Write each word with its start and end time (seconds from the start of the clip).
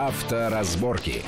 Авторазборки. 0.00 1.22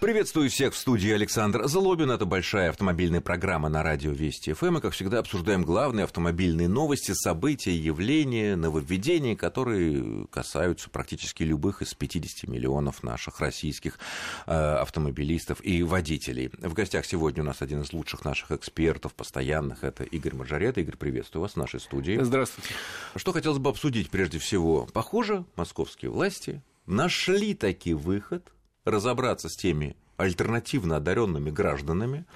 Приветствую 0.00 0.50
всех 0.50 0.74
в 0.74 0.76
студии 0.76 1.10
Александр 1.12 1.66
Залобин. 1.66 2.10
Это 2.10 2.26
большая 2.26 2.68
автомобильная 2.68 3.22
программа 3.22 3.70
на 3.70 3.82
радио 3.82 4.10
Вести 4.10 4.52
ФМ. 4.52 4.76
И, 4.76 4.80
как 4.82 4.92
всегда, 4.92 5.20
обсуждаем 5.20 5.62
главные 5.62 6.04
автомобильные 6.04 6.68
новости, 6.68 7.12
события, 7.12 7.74
явления, 7.74 8.54
нововведения, 8.54 9.34
которые 9.34 10.26
касаются 10.26 10.90
практически 10.90 11.42
любых 11.42 11.80
из 11.80 11.94
50 11.94 12.50
миллионов 12.50 13.02
наших 13.02 13.40
российских 13.40 13.98
э, 14.46 14.52
автомобилистов 14.52 15.64
и 15.64 15.82
водителей. 15.82 16.50
В 16.58 16.74
гостях 16.74 17.06
сегодня 17.06 17.42
у 17.42 17.46
нас 17.46 17.62
один 17.62 17.80
из 17.80 17.94
лучших 17.94 18.26
наших 18.26 18.52
экспертов, 18.52 19.14
постоянных. 19.14 19.84
Это 19.84 20.04
Игорь 20.04 20.34
Маржарет. 20.34 20.76
Игорь, 20.76 20.98
приветствую 20.98 21.40
вас 21.40 21.52
в 21.52 21.56
нашей 21.56 21.80
студии. 21.80 22.18
Здравствуйте. 22.20 22.74
Что 23.16 23.32
хотелось 23.32 23.58
бы 23.58 23.70
обсудить 23.70 24.10
прежде 24.10 24.38
всего? 24.38 24.86
Похоже, 24.92 25.46
московские 25.56 26.10
власти 26.10 26.60
нашли 26.90 27.54
таки 27.54 27.94
выход– 27.94 28.52
разобраться 28.84 29.48
с 29.48 29.56
теми 29.56 29.96
альтернативно 30.16 30.96
одаренными 30.96 31.50
гражданами, 31.50 32.26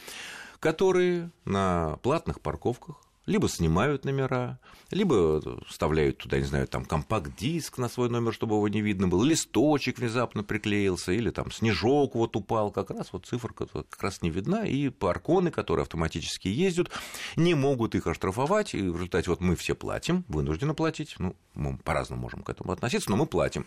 которые 0.61 1.31
на 1.45 1.99
платных 2.03 2.41
парковках 2.41 3.04
либо 3.27 3.49
снимают 3.49 4.05
номера, 4.05 4.59
либо 4.91 5.43
вставляют 5.67 6.19
туда, 6.19 6.39
не 6.39 6.45
знаю, 6.45 6.69
там 6.69 6.85
компакт-диск 6.85 7.79
на 7.79 7.89
свой 7.89 8.11
номер, 8.11 8.35
чтобы 8.35 8.57
его 8.57 8.69
не 8.69 8.81
видно 8.81 9.09
было, 9.09 9.25
листочек 9.25 9.99
внезапно 9.99 10.45
приклеился, 10.45 11.13
или 11.13 11.31
там 11.31 11.51
снежок 11.51 12.15
вот 12.15 12.37
упал, 12.37 12.71
как 12.71 12.91
раз 12.91 13.13
вот 13.13 13.27
циферка 13.27 13.67
как 13.67 14.03
раз 14.03 14.23
не 14.23 14.31
видна, 14.31 14.67
и 14.67 14.89
парконы, 14.91 15.51
которые 15.51 15.85
автоматически 15.85 16.49
ездят, 16.49 16.91
не 17.37 17.55
могут 17.55 17.95
их 17.95 18.07
оштрафовать, 18.07 18.75
и 18.75 18.83
в 18.83 18.97
результате 18.97 19.31
вот 19.31 19.41
мы 19.41 19.57
все 19.57 19.75
платим, 19.75 20.25
вынуждены 20.29 20.75
платить, 20.75 21.15
ну, 21.19 21.35
мы 21.55 21.79
по-разному 21.79 22.23
можем 22.23 22.43
к 22.43 22.51
этому 22.51 22.73
относиться, 22.73 23.11
но 23.11 23.17
мы 23.17 23.27
платим, 23.27 23.67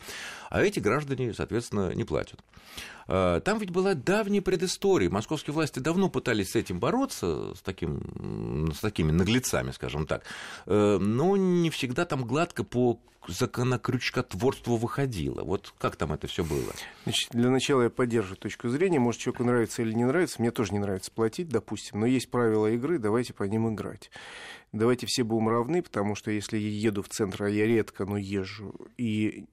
а 0.50 0.62
эти 0.62 0.80
граждане, 0.80 1.34
соответственно, 1.34 1.94
не 1.94 2.04
платят. 2.04 2.40
А, 3.08 3.40
там 3.40 3.60
ведь 3.60 3.72
была 3.72 3.94
давняя 3.94 4.42
предыстория. 4.42 5.10
Московские 5.10 5.54
власти 5.54 5.80
давно 5.80 6.10
пытались 6.10 6.52
с 6.52 6.56
этим 6.56 6.80
бороться, 6.80 7.54
с, 7.56 7.62
таким, 7.62 8.72
с 8.74 8.80
такими 8.80 9.12
наглецами, 9.12 9.47
скажем 9.74 10.08
так. 10.08 10.24
Э, 10.66 10.98
но 11.00 11.38
не 11.38 11.70
всегда 11.70 12.06
там 12.06 12.26
гладко 12.26 12.64
по 12.64 13.00
законокрючкотворству 13.28 14.78
выходило. 14.78 15.44
Вот 15.44 15.74
как 15.78 15.96
там 15.96 16.14
это 16.14 16.28
все 16.28 16.44
было? 16.44 16.72
Значит, 17.04 17.32
для 17.32 17.50
начала 17.50 17.84
я 17.84 17.90
поддерживаю 17.90 18.38
точку 18.38 18.70
зрения. 18.70 19.00
Может, 19.00 19.22
человеку 19.22 19.44
нравится 19.44 19.82
или 19.82 19.94
не 19.94 20.06
нравится. 20.06 20.38
Мне 20.40 20.52
тоже 20.52 20.74
не 20.74 20.80
нравится 20.80 21.12
платить, 21.12 21.50
допустим. 21.50 22.00
Но 22.00 22.06
есть 22.06 22.30
правила 22.30 22.68
игры, 22.68 23.00
давайте 23.00 23.34
по 23.34 23.44
ним 23.44 23.74
играть. 23.74 24.10
Давайте 24.72 25.06
все 25.08 25.24
будем 25.24 25.50
равны, 25.50 25.82
потому 25.82 26.16
что 26.16 26.32
если 26.32 26.58
я 26.58 26.70
еду 26.70 27.02
в 27.02 27.10
центр, 27.10 27.44
а 27.44 27.50
я 27.50 27.66
редко, 27.66 28.06
но 28.06 28.18
езжу, 28.18 28.76
и 28.98 29.46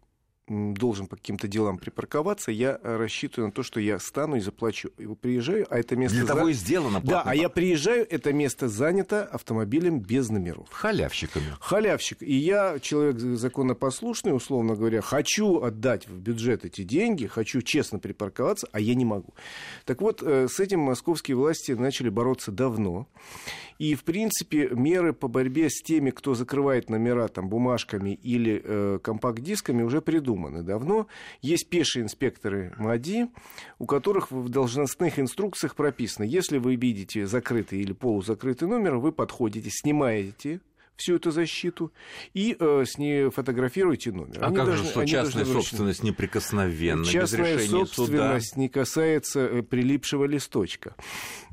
должен 0.47 1.07
по 1.07 1.17
каким-то 1.17 1.49
делам 1.49 1.79
припарковаться, 1.79 2.51
я 2.51 2.79
рассчитываю 2.83 3.47
на 3.47 3.53
то, 3.53 3.63
что 3.63 3.81
я 3.81 3.99
стану 3.99 4.37
и 4.37 4.41
заплачу. 4.41 4.91
Приезжаю, 5.21 5.67
а 5.71 5.79
это 5.79 5.97
место... 5.97 6.19
Для 6.19 6.27
за... 6.27 6.35
того 6.35 6.49
и 6.49 6.53
сделано. 6.53 7.01
Да, 7.03 7.23
а 7.25 7.35
я 7.35 7.49
приезжаю, 7.49 8.07
это 8.09 8.33
место 8.33 8.69
занято 8.69 9.25
автомобилем 9.25 10.01
без 10.01 10.29
номеров. 10.29 10.69
Халявщиками. 10.71 11.47
Халявщик. 11.61 12.23
И 12.23 12.35
я, 12.35 12.79
человек 12.79 13.19
законопослушный, 13.19 14.37
условно 14.37 14.75
говоря, 14.77 15.01
хочу 15.01 15.63
отдать 15.63 16.07
в 16.09 16.19
бюджет 16.19 16.65
эти 16.67 16.83
деньги, 16.83 17.27
хочу 17.27 17.63
честно 17.63 17.99
припарковаться, 17.99 18.69
а 18.73 18.81
я 18.81 18.95
не 18.95 19.07
могу. 19.07 19.33
Так 19.87 20.03
вот, 20.03 20.23
э, 20.23 20.49
с 20.49 20.61
этим 20.61 20.81
московские 20.81 21.37
власти 21.39 21.73
начали 21.73 22.11
бороться 22.11 22.53
давно. 22.53 23.09
И, 23.79 23.95
в 23.95 24.05
принципе, 24.05 24.69
меры 24.69 25.13
по 25.13 25.27
борьбе 25.27 25.69
с 25.69 25.83
теми, 25.83 26.11
кто 26.11 26.35
закрывает 26.35 26.91
номера 26.91 27.27
там, 27.29 27.49
бумажками 27.49 28.11
или 28.23 28.61
э, 28.63 28.99
компакт-дисками, 29.03 29.83
уже 29.83 30.01
придуманы 30.01 30.34
давно. 30.63 31.07
Есть 31.43 31.69
пешие 31.69 32.05
инспекторы 32.05 32.75
МАДИ, 32.79 33.29
у 33.79 33.87
которых 33.87 34.31
в 34.31 34.49
должностных 34.49 35.19
инструкциях 35.19 35.75
прописано, 35.77 36.25
если 36.25 36.59
вы 36.59 36.77
видите 36.77 37.27
закрытый 37.27 37.81
или 37.81 37.93
полузакрытый 37.93 38.69
номер, 38.69 38.97
вы 38.97 39.13
подходите, 39.13 39.71
снимаете 39.71 40.61
всю 40.97 41.17
эту 41.17 41.31
защиту 41.31 41.93
и 42.35 42.57
э, 42.59 42.85
с 42.87 42.99
ней 42.99 43.31
фотографируйте 43.31 44.13
номер. 44.13 44.39
А 44.41 44.47
они 44.47 44.57
как 44.57 44.67
должны, 44.67 44.85
же, 44.85 44.91
что 44.91 45.07
частная 45.07 45.45
собственность 45.45 46.03
неприкосновенна 46.03 47.05
Частная 47.05 47.57
без 47.57 47.63
решения 47.63 47.87
собственность 47.87 48.49
суда? 48.51 48.61
не 48.61 48.69
касается 48.69 49.41
э, 49.41 49.63
прилипшего 49.63 50.25
листочка. 50.25 50.95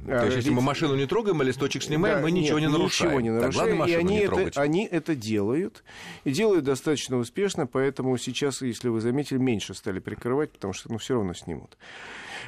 То 0.05 0.25
есть, 0.25 0.33
а, 0.33 0.37
если 0.37 0.49
мы 0.49 0.61
машину 0.61 0.95
не 0.95 1.05
трогаем, 1.05 1.41
а 1.41 1.43
листочек 1.43 1.83
снимаем, 1.83 2.17
да, 2.17 2.21
мы 2.23 2.31
ничего 2.31 2.59
нет, 2.59 2.69
не 2.69 2.73
нарушаем. 2.73 3.11
Ничего 3.11 3.21
не 3.21 3.29
нарушаем. 3.31 3.79
Так, 3.79 3.89
и 3.89 3.93
они, 3.93 4.15
не 4.15 4.19
это, 4.21 4.61
они 4.61 4.85
это 4.85 5.15
делают. 5.15 5.83
И 6.23 6.31
делают 6.31 6.65
достаточно 6.65 7.17
успешно, 7.17 7.67
поэтому 7.67 8.17
сейчас, 8.17 8.61
если 8.61 8.89
вы 8.89 9.01
заметили, 9.01 9.37
меньше 9.37 9.73
стали 9.73 9.99
прикрывать, 9.99 10.51
потому 10.51 10.73
что 10.73 10.91
ну, 10.91 10.97
все 10.97 11.15
равно 11.15 11.33
снимут. 11.33 11.77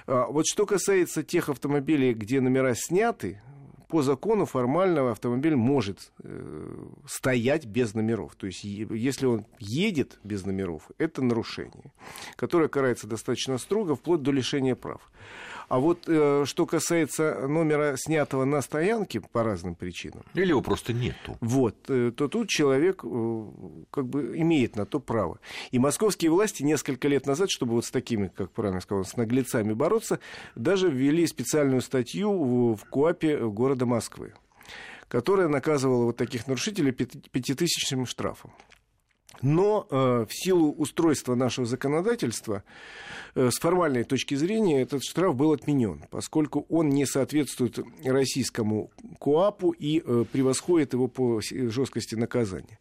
А, 0.08 0.28
вот 0.28 0.46
что 0.48 0.66
касается 0.66 1.24
тех 1.24 1.50
автомобилей, 1.50 2.14
где 2.14 2.42
номера 2.42 2.76
сняты, 2.76 3.42
по 3.94 4.02
закону 4.02 4.46
формально 4.46 5.12
автомобиль 5.12 5.56
может 5.56 6.12
э, 6.24 6.88
стоять 7.06 7.68
без 7.68 7.94
номеров. 7.94 8.34
То 8.36 8.48
есть, 8.48 8.64
если 8.64 9.28
он 9.28 9.46
едет 9.60 10.20
без 10.24 10.46
номеров, 10.46 10.90
это 10.98 11.22
нарушение, 11.22 11.94
которое 12.36 12.70
карается 12.70 13.06
достаточно 13.06 13.60
строго, 13.60 13.96
вплоть 13.96 14.24
до 14.24 14.32
лишения 14.32 14.74
прав. 14.74 15.12
А 15.74 15.80
вот 15.80 16.04
э, 16.06 16.44
что 16.46 16.68
касается 16.68 17.48
номера, 17.48 17.96
снятого 17.98 18.46
на 18.46 18.62
стоянке 18.62 19.22
по 19.22 19.42
разным 19.42 19.74
причинам. 19.74 20.24
Или 20.36 20.50
его 20.50 20.62
просто 20.62 20.94
нету. 20.94 21.36
Вот, 21.42 21.90
э, 21.90 22.12
то 22.16 22.28
тут 22.28 22.48
человек 22.48 23.04
э, 23.04 23.46
как 23.90 24.06
бы 24.06 24.38
имеет 24.38 24.76
на 24.76 24.86
то 24.86 25.00
право. 25.00 25.40
И 25.72 25.80
московские 25.80 26.30
власти 26.30 26.62
несколько 26.62 27.08
лет 27.08 27.26
назад, 27.26 27.50
чтобы 27.50 27.74
вот 27.74 27.86
с 27.86 27.90
такими, 27.90 28.28
как 28.28 28.52
правильно 28.52 28.82
сказал, 28.82 29.04
с 29.04 29.18
наглецами 29.18 29.74
бороться, 29.74 30.20
даже 30.54 30.92
ввели 30.92 31.26
специальную 31.26 31.82
статью 31.82 32.32
в, 32.32 32.76
в 32.76 32.86
КОАПе 32.92 33.40
города 33.48 33.88
Москвы 33.88 34.34
которая 35.08 35.48
наказывала 35.48 36.06
вот 36.06 36.18
таких 36.18 36.48
нарушителей 36.48 36.92
пятитысячным 36.92 38.08
штрафом. 38.08 38.52
Но 39.42 39.88
э, 39.90 40.26
в 40.30 40.34
силу 40.34 40.72
устройства 40.72 41.36
нашего 41.36 41.66
законодательства, 41.66 42.64
э, 43.36 43.50
с 43.52 43.60
формальной 43.60 44.04
точки 44.04 44.36
зрения, 44.36 44.82
этот 44.82 45.04
штраф 45.04 45.36
был 45.36 45.52
отменен, 45.52 46.06
поскольку 46.10 46.66
он 46.70 46.90
не 46.90 47.06
соответствует 47.06 47.80
российскому 48.06 48.92
КОАПу 49.20 49.72
и 49.72 50.00
э, 50.06 50.26
превосходит 50.32 50.94
его 50.94 51.08
по 51.08 51.42
жесткости 51.42 52.16
наказания. 52.16 52.80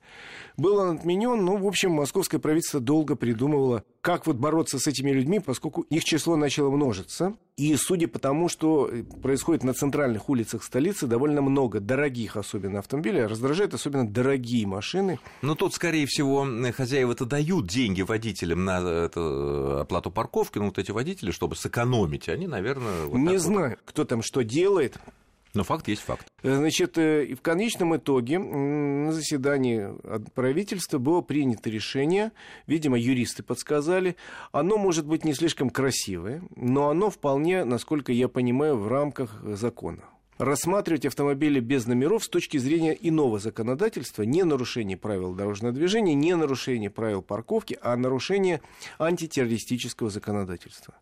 Был 0.57 0.77
он 0.77 0.97
отменен, 0.97 1.45
но, 1.45 1.57
в 1.57 1.67
общем, 1.67 1.93
московское 1.93 2.41
правительство 2.41 2.81
долго 2.81 3.17
придумывало, 3.17 3.85
как 4.03 4.27
вот 4.27 4.37
бороться 4.37 4.81
с 4.81 4.87
этими 4.89 5.13
людьми, 5.13 5.39
поскольку 5.39 5.83
их 5.83 6.05
число 6.05 6.35
начало 6.37 6.71
множиться. 6.71 7.35
И 7.57 7.75
судя 7.77 8.09
по 8.09 8.19
тому, 8.19 8.49
что 8.49 8.91
происходит 9.23 9.63
на 9.63 9.75
центральных 9.75 10.29
улицах 10.29 10.65
столицы, 10.65 11.07
довольно 11.07 11.41
много 11.41 11.79
дорогих 11.79 12.37
особенно 12.37 12.81
автомобилей, 12.81 13.25
раздражает 13.27 13.75
особенно 13.75 14.09
дорогие 14.09 14.67
машины. 14.67 15.21
Ну, 15.41 15.55
тут, 15.55 15.75
скорее 15.75 16.07
всего, 16.07 16.47
хозяева-то 16.73 17.27
дают 17.27 17.69
деньги 17.69 18.03
водителям 18.03 18.65
на 18.65 18.81
эту 18.81 19.81
оплату 19.81 20.11
парковки, 20.11 20.59
ну, 20.59 20.67
вот 20.67 20.79
эти 20.79 20.91
водители, 20.91 21.31
чтобы 21.31 21.55
сэкономить, 21.55 22.29
они, 22.29 22.49
наверное... 22.49 23.07
Вот 23.07 23.19
Не 23.19 23.39
знаю, 23.39 23.71
вот. 23.71 23.79
кто 23.85 24.05
там 24.05 24.23
что 24.23 24.43
делает. 24.43 24.99
Но 25.55 25.65
факт 25.65 25.89
есть 25.89 26.03
факт. 26.03 26.27
Значит, 26.43 26.97
э, 26.97 27.35
в 27.35 27.43
конечном 27.43 27.97
итоге 27.97 28.39
на 28.39 29.13
заседании 29.13 29.89
правительства 30.35 30.99
было 30.99 31.21
принято 31.21 31.69
решение, 31.69 32.33
видимо, 32.67 32.99
юристы 32.99 33.43
подсказали, 33.43 34.17
оно 34.51 34.79
может 34.79 35.07
быть 35.07 35.25
не 35.25 35.35
слишком 35.35 35.71
красивое, 35.71 36.43
но 36.57 36.89
оно 36.89 37.11
вполне, 37.11 37.65
насколько 37.65 38.12
я 38.12 38.29
понимаю, 38.29 38.77
в 38.77 38.89
рамках 38.89 39.43
закона 39.43 40.05
рассматривать 40.39 41.07
автомобили 41.07 41.61
без 41.61 41.87
номеров 41.87 42.25
с 42.25 42.29
точки 42.29 42.57
зрения 42.57 42.93
иного 42.93 43.39
законодательства, 43.39 44.23
не 44.23 44.43
нарушение 44.45 44.97
правил 44.97 45.35
дорожного 45.35 45.73
движения, 45.73 46.15
не 46.15 46.35
нарушение 46.35 46.91
правил 46.91 47.23
парковки, 47.23 47.79
а 47.81 47.97
нарушение 47.97 48.61
антитеррористического 48.99 50.11
законодательства. 50.11 50.94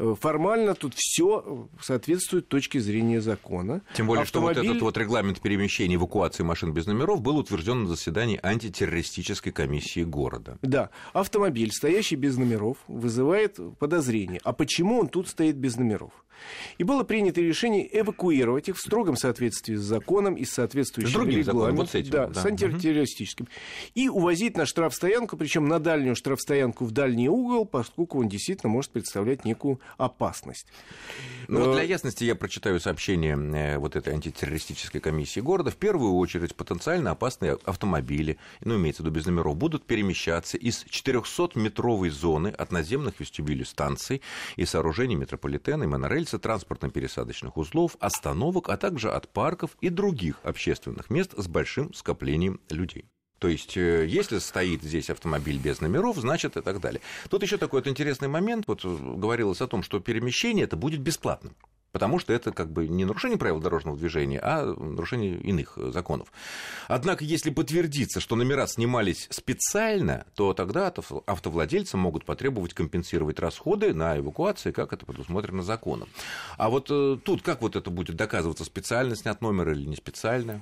Э, 0.00 0.14
формально 0.18 0.74
тут 0.74 0.94
все 0.96 1.68
соответствует 1.80 2.48
точке 2.48 2.80
зрения 2.80 3.20
закона. 3.20 3.82
Тем 3.94 4.06
более, 4.06 4.22
Автомобиль... 4.22 4.54
что 4.54 4.62
вот 4.62 4.70
этот 4.70 4.82
вот 4.82 4.96
регламент 4.96 5.40
перемещения 5.40 5.96
эвакуации 5.96 6.42
машин 6.42 6.72
без 6.72 6.86
номеров 6.86 7.20
был 7.20 7.36
утвержден 7.36 7.82
на 7.82 7.88
заседании 7.88 8.40
антитеррористической 8.42 9.52
комиссии 9.52 10.02
города. 10.02 10.58
Да, 10.62 10.88
автомобиль, 11.12 11.70
стоящий 11.70 12.16
без 12.16 12.38
номеров, 12.38 12.78
вызывает 12.88 13.58
подозрение. 13.78 14.40
А 14.42 14.54
почему 14.54 15.00
он 15.00 15.08
тут 15.08 15.28
стоит 15.28 15.56
без 15.56 15.76
номеров? 15.76 16.12
И 16.78 16.84
было 16.84 17.02
принято 17.02 17.40
решение 17.40 17.88
эвакуировать 17.98 18.68
их 18.68 18.76
в 18.76 18.80
строгом 18.80 19.16
соответствии 19.16 19.74
с 19.74 19.80
законом 19.80 20.34
и 20.34 20.44
с 20.44 20.52
соответствующим 20.52 21.28
регламентом. 21.28 21.76
вот 21.76 21.90
с 21.90 21.94
этим, 21.94 22.10
да, 22.10 22.26
да. 22.26 22.40
с 22.40 22.44
антитеррористическим. 22.44 23.48
И 23.94 24.08
увозить 24.08 24.56
на 24.56 24.66
штрафстоянку, 24.66 25.36
причем 25.36 25.68
на 25.68 25.78
дальнюю 25.78 26.14
штрафстоянку 26.14 26.84
в 26.84 26.90
дальний 26.90 27.28
угол, 27.28 27.64
поскольку 27.64 28.20
он 28.20 28.28
действительно 28.28 28.70
может 28.70 28.90
представлять 28.90 29.44
некую 29.44 29.80
опасность. 29.96 30.66
Ну, 31.48 31.60
вот 31.60 31.70
Э, 31.70 31.74
для 31.74 31.82
ясности 31.82 32.24
я 32.24 32.34
прочитаю 32.34 32.80
сообщение 32.80 33.36
э, 33.36 33.78
вот 33.78 33.96
этой 33.96 34.12
антитеррористической 34.12 35.00
комиссии 35.00 35.40
города. 35.40 35.70
В 35.70 35.76
первую 35.76 36.14
очередь 36.14 36.54
потенциально 36.54 37.10
опасные 37.10 37.58
автомобили, 37.64 38.38
ну, 38.60 38.76
имеется 38.76 39.02
в 39.02 39.06
виду 39.06 39.14
без 39.14 39.26
номеров, 39.26 39.56
будут 39.56 39.84
перемещаться 39.84 40.56
из 40.56 40.84
400-метровой 40.84 42.10
зоны 42.10 42.48
от 42.48 42.72
наземных 42.72 43.20
вестибюлей 43.20 43.64
станций 43.64 44.22
и 44.56 44.64
сооружений 44.64 45.14
метрополитена 45.14 45.84
и 45.84 45.86
монорельса, 46.30 46.38
транспортно-пересадочных 46.38 47.56
узлов, 47.56 47.96
остановок, 48.00 48.68
а 48.68 48.76
также 48.76 49.10
от 49.10 49.28
парков 49.28 49.76
и 49.80 49.88
других 49.88 50.36
общественных 50.42 51.10
мест 51.10 51.34
с 51.36 51.48
большим 51.48 51.92
скоплением 51.94 52.60
людей. 52.70 53.04
То 53.38 53.48
есть, 53.48 53.76
э, 53.76 54.06
если 54.06 54.38
стоит 54.38 54.82
здесь 54.82 55.08
автомобиль 55.08 55.58
без 55.58 55.80
номеров, 55.80 56.16
значит 56.16 56.56
и 56.56 56.60
так 56.60 56.80
далее. 56.80 57.00
Тут 57.30 57.42
еще 57.42 57.56
такой 57.56 57.80
вот 57.80 57.88
интересный 57.88 58.28
момент. 58.28 58.64
Вот 58.66 58.84
э, 58.84 58.88
говорилось 59.16 59.62
о 59.62 59.66
том, 59.66 59.82
что 59.82 59.98
перемещение 59.98 60.64
это 60.64 60.76
будет 60.76 61.00
бесплатным. 61.00 61.54
Потому 61.92 62.18
что 62.18 62.32
это 62.32 62.52
как 62.52 62.70
бы 62.70 62.86
не 62.88 63.04
нарушение 63.04 63.38
правил 63.38 63.60
дорожного 63.60 63.96
движения, 63.96 64.38
а 64.40 64.64
нарушение 64.64 65.38
иных 65.38 65.76
э, 65.76 65.90
законов. 65.92 66.32
Однако, 66.88 67.24
если 67.24 67.50
подтвердится, 67.50 68.20
что 68.20 68.36
номера 68.36 68.66
снимались 68.66 69.26
специально, 69.30 70.24
то 70.34 70.54
тогда 70.54 70.88
авто- 70.88 71.24
автовладельцы 71.26 71.96
могут 71.96 72.24
потребовать 72.24 72.74
компенсировать 72.74 73.40
расходы 73.40 73.92
на 73.92 74.18
эвакуацию, 74.18 74.72
как 74.72 74.92
это 74.92 75.04
предусмотрено 75.04 75.62
законом. 75.62 76.08
А 76.56 76.70
вот 76.70 76.86
э, 76.90 77.18
тут 77.24 77.42
как 77.42 77.60
вот 77.62 77.76
это 77.76 77.90
будет 77.90 78.16
доказываться, 78.16 78.64
специально 78.64 79.16
снят 79.16 79.40
номер 79.40 79.70
или 79.70 79.86
не 79.86 79.96
специально? 79.96 80.60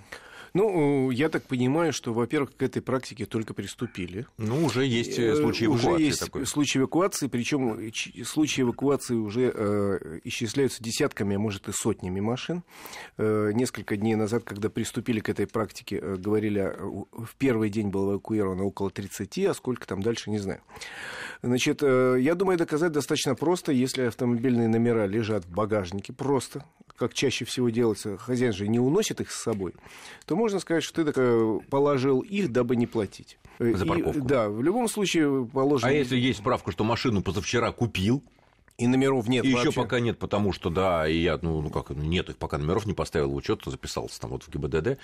Ну, 0.54 1.10
э, 1.10 1.14
я 1.14 1.28
так 1.28 1.44
понимаю, 1.44 1.92
что, 1.92 2.12
во-первых, 2.12 2.56
к 2.56 2.62
этой 2.62 2.82
практике 2.82 3.26
только 3.26 3.54
приступили. 3.54 4.26
Ну, 4.36 4.64
уже 4.64 4.84
есть 4.84 5.18
э, 5.18 5.28
Э, 5.28 5.36
случаи 5.36 5.66
Уже 5.66 5.82
эвакуации 5.82 6.04
есть 6.04 6.20
такой. 6.20 6.46
случаи 6.46 6.78
эвакуации, 6.78 7.26
причем 7.28 7.92
случаи 8.24 8.62
эвакуации 8.62 9.14
уже 9.14 9.52
э, 9.54 10.20
исчисляются 10.24 10.82
десятками, 10.82 11.36
а 11.36 11.38
может 11.38 11.68
и 11.68 11.72
сотнями 11.72 12.20
машин. 12.20 12.62
Э, 13.16 13.52
несколько 13.54 13.96
дней 13.96 14.14
назад, 14.14 14.44
когда 14.44 14.68
приступили 14.68 15.20
к 15.20 15.28
этой 15.28 15.46
практике, 15.46 15.98
э, 16.00 16.16
говорили, 16.16 16.60
э, 16.60 16.76
в 16.78 17.34
первый 17.36 17.70
день 17.70 17.88
было 17.88 18.12
эвакуировано 18.12 18.64
около 18.64 18.90
30, 18.90 19.38
а 19.46 19.54
сколько 19.54 19.86
там 19.86 20.02
дальше, 20.02 20.30
не 20.30 20.38
знаю. 20.38 20.60
Значит, 21.42 21.82
я 21.82 22.34
думаю, 22.34 22.58
доказать 22.58 22.90
достаточно 22.90 23.36
просто, 23.36 23.70
если 23.70 24.02
автомобильные 24.02 24.66
номера 24.66 25.06
лежат 25.06 25.44
в 25.44 25.50
багажнике, 25.50 26.12
просто, 26.12 26.64
как 26.98 27.14
чаще 27.14 27.44
всего 27.44 27.70
делается, 27.70 28.18
хозяин 28.18 28.52
же 28.52 28.68
не 28.68 28.78
уносит 28.78 29.20
их 29.20 29.30
с 29.30 29.40
собой, 29.40 29.72
то 30.26 30.36
можно 30.36 30.58
сказать, 30.58 30.82
что 30.82 30.96
ты 30.96 31.04
так, 31.04 31.14
э, 31.16 31.60
положил 31.70 32.20
их, 32.20 32.52
дабы 32.52 32.76
не 32.76 32.86
платить. 32.86 33.38
За 33.58 33.84
и, 33.84 33.88
парковку. 33.88 34.20
да, 34.20 34.48
в 34.48 34.62
любом 34.62 34.88
случае 34.88 35.46
положено... 35.46 35.90
А 35.90 35.92
если 35.92 36.16
есть 36.16 36.40
справка, 36.40 36.72
что 36.72 36.84
машину 36.84 37.22
позавчера 37.22 37.72
купил, 37.72 38.22
И 38.76 38.86
номеров 38.86 39.28
нет 39.28 39.44
и 39.44 39.48
еще 39.48 39.72
пока 39.72 40.00
нет, 40.00 40.18
потому 40.18 40.52
что, 40.52 40.70
да, 40.70 41.08
и 41.08 41.16
я, 41.16 41.38
ну, 41.40 41.60
ну 41.60 41.70
как, 41.70 41.90
ну, 41.90 42.02
нет 42.02 42.28
их, 42.30 42.36
пока 42.36 42.58
номеров 42.58 42.86
не 42.86 42.94
поставил 42.94 43.30
в 43.30 43.34
учет, 43.34 43.62
записался 43.64 44.20
там 44.20 44.30
вот 44.30 44.44
в 44.44 44.50
ГИБДД. 44.50 44.98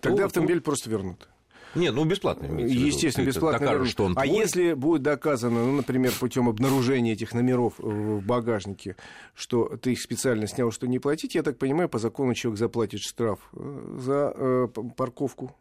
Тогда 0.00 0.18
то- 0.18 0.24
автомобиль 0.24 0.60
просто 0.60 0.88
вернут. 0.88 1.28
Нет, 1.74 1.94
ну, 1.94 2.04
бесплатно. 2.04 2.46
Естественно, 2.60 3.26
бесплатно. 3.26 3.60
Докажешь, 3.60 3.74
вернут. 3.74 3.90
что 3.90 4.04
он 4.04 4.12
а 4.16 4.22
твой. 4.22 4.38
если 4.38 4.72
будет 4.74 5.02
доказано, 5.02 5.64
ну, 5.64 5.72
например, 5.72 6.12
путем 6.18 6.48
обнаружения 6.48 7.12
этих 7.12 7.32
номеров 7.32 7.74
в 7.78 8.20
багажнике, 8.24 8.96
что 9.34 9.76
ты 9.76 9.92
их 9.92 10.00
специально 10.00 10.46
снял, 10.46 10.70
что 10.70 10.86
не 10.86 10.98
платить, 10.98 11.34
я 11.34 11.42
так 11.42 11.58
понимаю, 11.58 11.88
по 11.88 11.98
закону 11.98 12.34
человек 12.34 12.58
заплатит 12.58 13.00
штраф 13.00 13.38
э, 13.52 13.96
за 13.98 14.32
э, 14.34 14.68
парковку. 14.96 15.56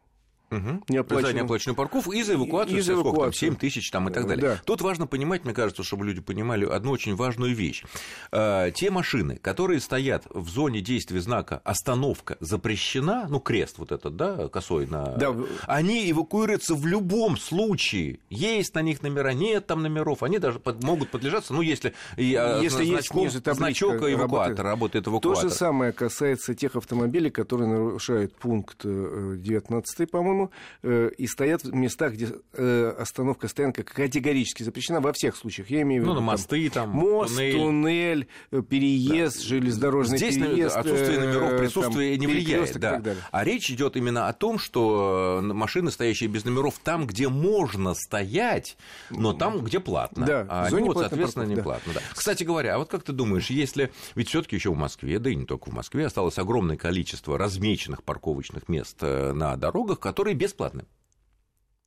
Мгм. 0.49 0.83
неоплаченную. 0.89 1.33
За 1.33 1.39
неоплаченную 1.41 1.75
парковку 1.75 2.11
и 2.11 2.23
за 2.23 2.33
эвакуацию, 2.35 2.77
И 2.77 2.81
за 2.81 2.93
сколько 2.93 3.03
там, 3.03 3.11
эвакуацию. 3.17 3.39
7 3.39 3.55
тысяч 3.55 3.89
там 3.91 4.09
и 4.09 4.13
так 4.13 4.25
Э, 4.25 4.27
далее. 4.27 4.45
да. 4.55 4.61
Тут 4.65 4.81
важно 4.81 5.07
понимать, 5.07 5.45
мне 5.45 5.53
кажется, 5.53 5.83
чтобы 5.83 6.05
люди 6.05 6.21
понимали 6.21 6.65
одну 6.65 6.91
очень 6.91 7.15
важную 7.15 7.55
вещь. 7.55 7.83
Э, 8.31 8.71
Те 8.75 8.89
машины, 8.91 9.37
которые 9.37 9.79
стоят 9.79 10.25
в 10.29 10.49
зоне 10.49 10.81
действия 10.81 11.21
знака 11.21 11.61
«Остановка 11.63 12.37
запрещена», 12.39 13.27
ну, 13.29 13.39
крест 13.39 13.77
вот 13.77 13.91
этот, 13.91 14.15
да, 14.15 14.47
косой 14.49 14.85
на... 14.87 15.15
Да. 15.17 15.35
Они 15.67 16.09
эвакуируются 16.11 16.75
в 16.75 16.85
любом 16.85 17.37
случае. 17.37 18.19
Есть 18.29 18.75
на 18.75 18.81
них 18.81 19.01
номера, 19.01 19.33
нет 19.33 19.67
там 19.67 19.81
номеров, 19.81 20.23
они 20.23 20.39
даже 20.39 20.59
под- 20.59 20.83
могут 20.83 21.09
подлежаться, 21.09 21.53
ну, 21.53 21.61
если, 21.61 21.93
э, 22.17 22.21
Если 22.61 22.83
есть 22.85 23.07
значком- 23.07 23.21
ниже 23.23 23.41
табличка 23.41 23.53
значок 23.53 23.93
эвакуатора, 23.95 24.19
работает. 24.19 24.59
работает 24.59 25.05
То 25.05 25.11
эвакуатор. 25.11 25.43
же 25.43 25.55
самое 25.55 25.91
касается 25.91 26.55
тех 26.55 26.75
автомобилей, 26.75 27.29
которые 27.29 27.67
нарушают 27.69 28.35
пункт 28.35 28.77
э, 28.83 29.35
19, 29.37 30.05
по-моему, 30.11 30.38
э, 30.83 31.11
и 31.17 31.27
стоят 31.27 31.63
в 31.63 31.73
местах, 31.73 32.13
где 32.13 32.29
э, 32.53 32.93
остановка, 32.97 33.47
стоянка 33.47 33.83
категорически 33.83 34.63
запрещена 34.63 35.01
во 35.01 35.11
всех 35.13 35.35
случаях. 35.35 35.69
Я 35.69 35.81
имею 35.81 36.03
в 36.03 36.05
Ну, 36.05 36.11
виду 36.13 36.21
на 36.21 36.27
там, 36.27 36.33
мосты 36.37 36.69
там, 36.69 36.89
мост, 36.89 37.35
туннель. 37.35 37.53
туннель, 37.53 38.27
э, 38.51 38.61
переезд, 38.61 39.41
железнодорожный 39.41 40.17
Здесь 40.17 40.37
на- 40.37 40.47
переезд. 40.47 40.75
отсутствие 40.77 41.17
э, 41.17 41.19
номеров 41.19 41.49
там, 41.49 41.59
присутствия 41.59 42.17
не 42.17 42.27
влияет. 42.27 42.79
Да. 42.79 43.01
А 43.31 43.43
речь 43.43 43.69
идет 43.71 43.97
именно 43.97 44.27
о 44.27 44.33
том, 44.33 44.57
что 44.59 45.39
машины, 45.43 45.91
стоящие 45.91 46.29
без 46.29 46.45
номеров, 46.45 46.79
там, 46.83 47.05
где 47.07 47.27
можно 47.29 47.93
стоять, 47.93 48.77
но 49.09 49.33
там, 49.33 49.59
где 49.63 49.79
платно. 49.79 50.25
Да, 50.25 50.45
а 50.49 50.65
они 50.65 50.81
вот, 50.83 50.97
соответственно, 50.99 51.43
не 51.43 51.55
парковки, 51.55 51.83
платно. 51.85 51.93
Да. 51.95 52.15
Кстати 52.15 52.43
говоря, 52.43 52.75
а 52.75 52.77
вот 52.79 52.89
как 52.89 53.03
ты 53.03 53.11
думаешь, 53.11 53.49
если 53.49 53.91
ведь 54.15 54.29
все-таки 54.29 54.55
еще 54.55 54.71
в 54.71 54.77
Москве, 54.77 55.19
да 55.19 55.29
и 55.29 55.35
не 55.35 55.45
только 55.45 55.69
в 55.69 55.73
Москве, 55.73 56.05
осталось 56.05 56.37
огромное 56.37 56.77
количество 56.77 57.37
размеченных 57.37 58.03
парковочных 58.03 58.67
мест 58.69 59.01
на 59.01 59.55
дорогах, 59.57 59.99
которые 59.99 60.28
бесплатны. 60.33 60.85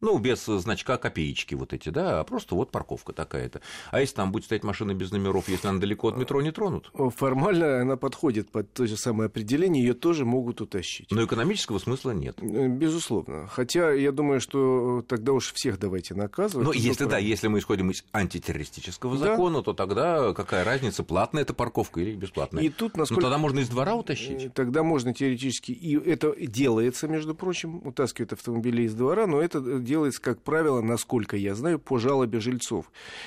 Ну, 0.02 0.18
без 0.18 0.48
э, 0.48 0.58
значка 0.58 0.98
копеечки 0.98 1.54
вот 1.54 1.72
эти, 1.72 1.88
да, 1.88 2.20
а 2.20 2.24
просто 2.24 2.54
вот 2.56 2.70
парковка 2.72 3.12
такая-то. 3.12 3.60
А 3.92 4.00
если 4.00 4.16
там 4.16 4.32
будет 4.32 4.44
стоять 4.44 4.64
машина 4.64 4.94
без 4.94 5.12
номеров, 5.12 5.48
если 5.48 5.68
она 5.68 5.78
далеко 5.78 6.08
от 6.08 6.16
метро 6.16 6.42
не 6.42 6.50
тронут? 6.50 6.90
Формально 7.16 7.80
она 7.80 7.96
подходит 7.96 8.50
под 8.50 8.72
то 8.72 8.84
же 8.86 8.96
самое 8.96 9.28
определение, 9.28 9.82
ее 9.84 9.94
тоже 9.94 10.24
могут 10.24 10.60
утащить. 10.60 11.10
Но 11.12 11.24
экономического 11.24 11.78
смысла 11.78 12.10
нет. 12.10 12.36
Э, 12.42 12.66
Безусловно. 12.68 13.46
Хотя 13.46 13.92
я 13.92 14.10
думаю, 14.10 14.40
что 14.40 15.04
тогда 15.06 15.32
уж 15.32 15.52
всех 15.52 15.78
давайте 15.78 16.14
наказывать. 16.14 16.66
Но 16.66 16.72
Ну, 16.72 16.78
если 16.78 17.04
да, 17.04 17.10
правильно. 17.10 17.28
если 17.28 17.46
мы 17.48 17.60
исходим 17.60 17.90
из 17.92 18.04
антитеррористического 18.12 19.16
Да. 19.16 19.26
закона, 19.26 19.62
то 19.62 19.72
тогда 19.72 20.32
какая 20.34 20.64
разница, 20.64 21.04
платная 21.04 21.42
это 21.42 21.54
парковка 21.54 22.00
или 22.00 22.14
бесплатная? 22.16 22.64
И 22.64 22.68
тут, 22.70 22.96
Ну 22.96 23.00
насколько... 23.02 23.22
тогда 23.22 23.38
можно 23.38 23.60
из 23.60 23.68
двора 23.68 23.92
Э, 23.92 23.94
утащить. 23.94 24.52
Тогда 24.54 24.82
можно 24.82 25.14
теоретически, 25.14 25.70
и 25.70 25.96
это 25.96 26.34
делается, 26.44 27.06
между 27.06 27.36
прочим, 27.36 27.86
утаскивают 27.86 28.32
автомобили 28.32 28.82
из 28.82 28.94
двора, 28.94 29.26
но 29.28 29.40
это 29.40 29.60
делается, 29.92 30.22
как 30.22 30.40
правило, 30.42 30.80
насколько 30.80 31.36
я 31.36 31.54
знаю, 31.54 31.78
по 31.78 31.98
жалобе 31.98 32.40
жильцов. 32.40 32.86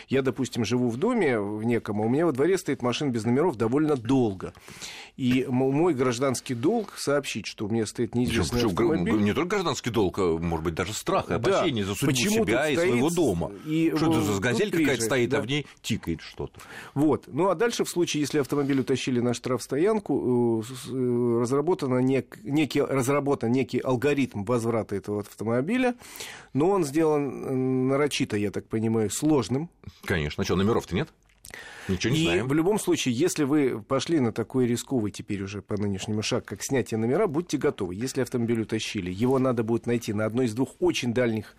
Я, 0.09 0.21
допустим, 0.23 0.65
живу 0.65 0.89
в 0.89 0.97
доме 0.97 1.39
в 1.39 1.63
неком, 1.63 2.01
а 2.01 2.05
у 2.05 2.09
меня 2.09 2.25
во 2.25 2.31
дворе 2.31 2.57
стоит 2.57 2.81
машина 2.81 3.11
без 3.11 3.23
номеров 3.23 3.55
довольно 3.55 3.95
долго. 3.95 4.51
И 5.15 5.45
мой 5.47 5.93
гражданский 5.93 6.55
долг 6.55 6.93
сообщить, 6.97 7.45
что 7.45 7.67
у 7.67 7.69
меня 7.69 7.85
стоит 7.85 8.15
неизвестный 8.15 8.59
причём 8.61 8.71
автомобиль. 8.71 9.21
не 9.23 9.33
только 9.33 9.49
гражданский 9.55 9.91
долг, 9.91 10.17
а, 10.19 10.37
может 10.39 10.65
быть, 10.65 10.73
даже 10.73 10.93
страх 10.93 11.25
и 11.27 11.29
Да. 11.29 11.35
опасение 11.35 11.85
за 11.85 11.93
судьбу 11.95 12.07
Почему 12.11 12.43
себя 12.45 12.69
и 12.69 12.75
своего 12.75 13.09
дома. 13.09 13.51
и 13.65 13.93
что 13.95 14.11
это 14.11 14.21
за 14.21 14.41
газель 14.41 14.71
какая-то 14.71 15.03
стоит, 15.03 15.29
да. 15.29 15.37
а 15.37 15.41
в 15.41 15.47
ней 15.47 15.65
тикает 15.81 16.21
что-то. 16.21 16.59
Вот. 16.95 17.25
Ну 17.27 17.49
а 17.49 17.55
дальше, 17.55 17.83
в 17.85 17.89
случае, 17.89 18.21
если 18.21 18.39
автомобиль 18.39 18.79
утащили 18.79 19.19
на 19.21 19.33
штрафстоянку, 19.33 20.63
э, 20.67 20.91
э, 20.91 21.39
разработано 21.41 21.99
нек- 21.99 22.39
некий, 22.43 22.81
разработан 22.81 23.51
некий 23.51 23.79
алгоритм 23.79 24.43
возврата 24.43 24.95
этого 24.95 25.19
автомобиля, 25.21 25.95
но 26.55 26.69
он 26.69 26.85
сделан 26.85 27.87
нарочито, 27.87 28.37
я 28.37 28.49
так 28.49 28.65
понимаю, 28.67 29.09
сложным. 29.09 29.69
Конечно. 30.05 30.41
А 30.41 30.45
что, 30.45 30.55
номеров-то 30.55 30.95
нет? 30.95 31.09
Ничего 31.87 32.13
не 32.13 32.19
И 32.19 32.23
знаем. 32.23 32.47
в 32.47 32.53
любом 32.53 32.79
случае, 32.79 33.13
если 33.13 33.43
вы 33.43 33.81
пошли 33.81 34.19
на 34.19 34.31
такой 34.31 34.65
рисковый 34.67 35.11
теперь 35.11 35.43
уже 35.43 35.61
по 35.61 35.77
нынешнему 35.77 36.21
шаг, 36.23 36.45
как 36.45 36.63
снятие 36.63 36.97
номера, 36.97 37.27
будьте 37.27 37.57
готовы. 37.57 37.93
Если 37.95 38.21
автомобиль 38.21 38.61
утащили, 38.61 39.11
его 39.11 39.37
надо 39.39 39.63
будет 39.63 39.85
найти 39.85 40.13
на 40.13 40.25
одной 40.25 40.45
из 40.45 40.53
двух 40.53 40.69
очень 40.79 41.13
дальних 41.13 41.55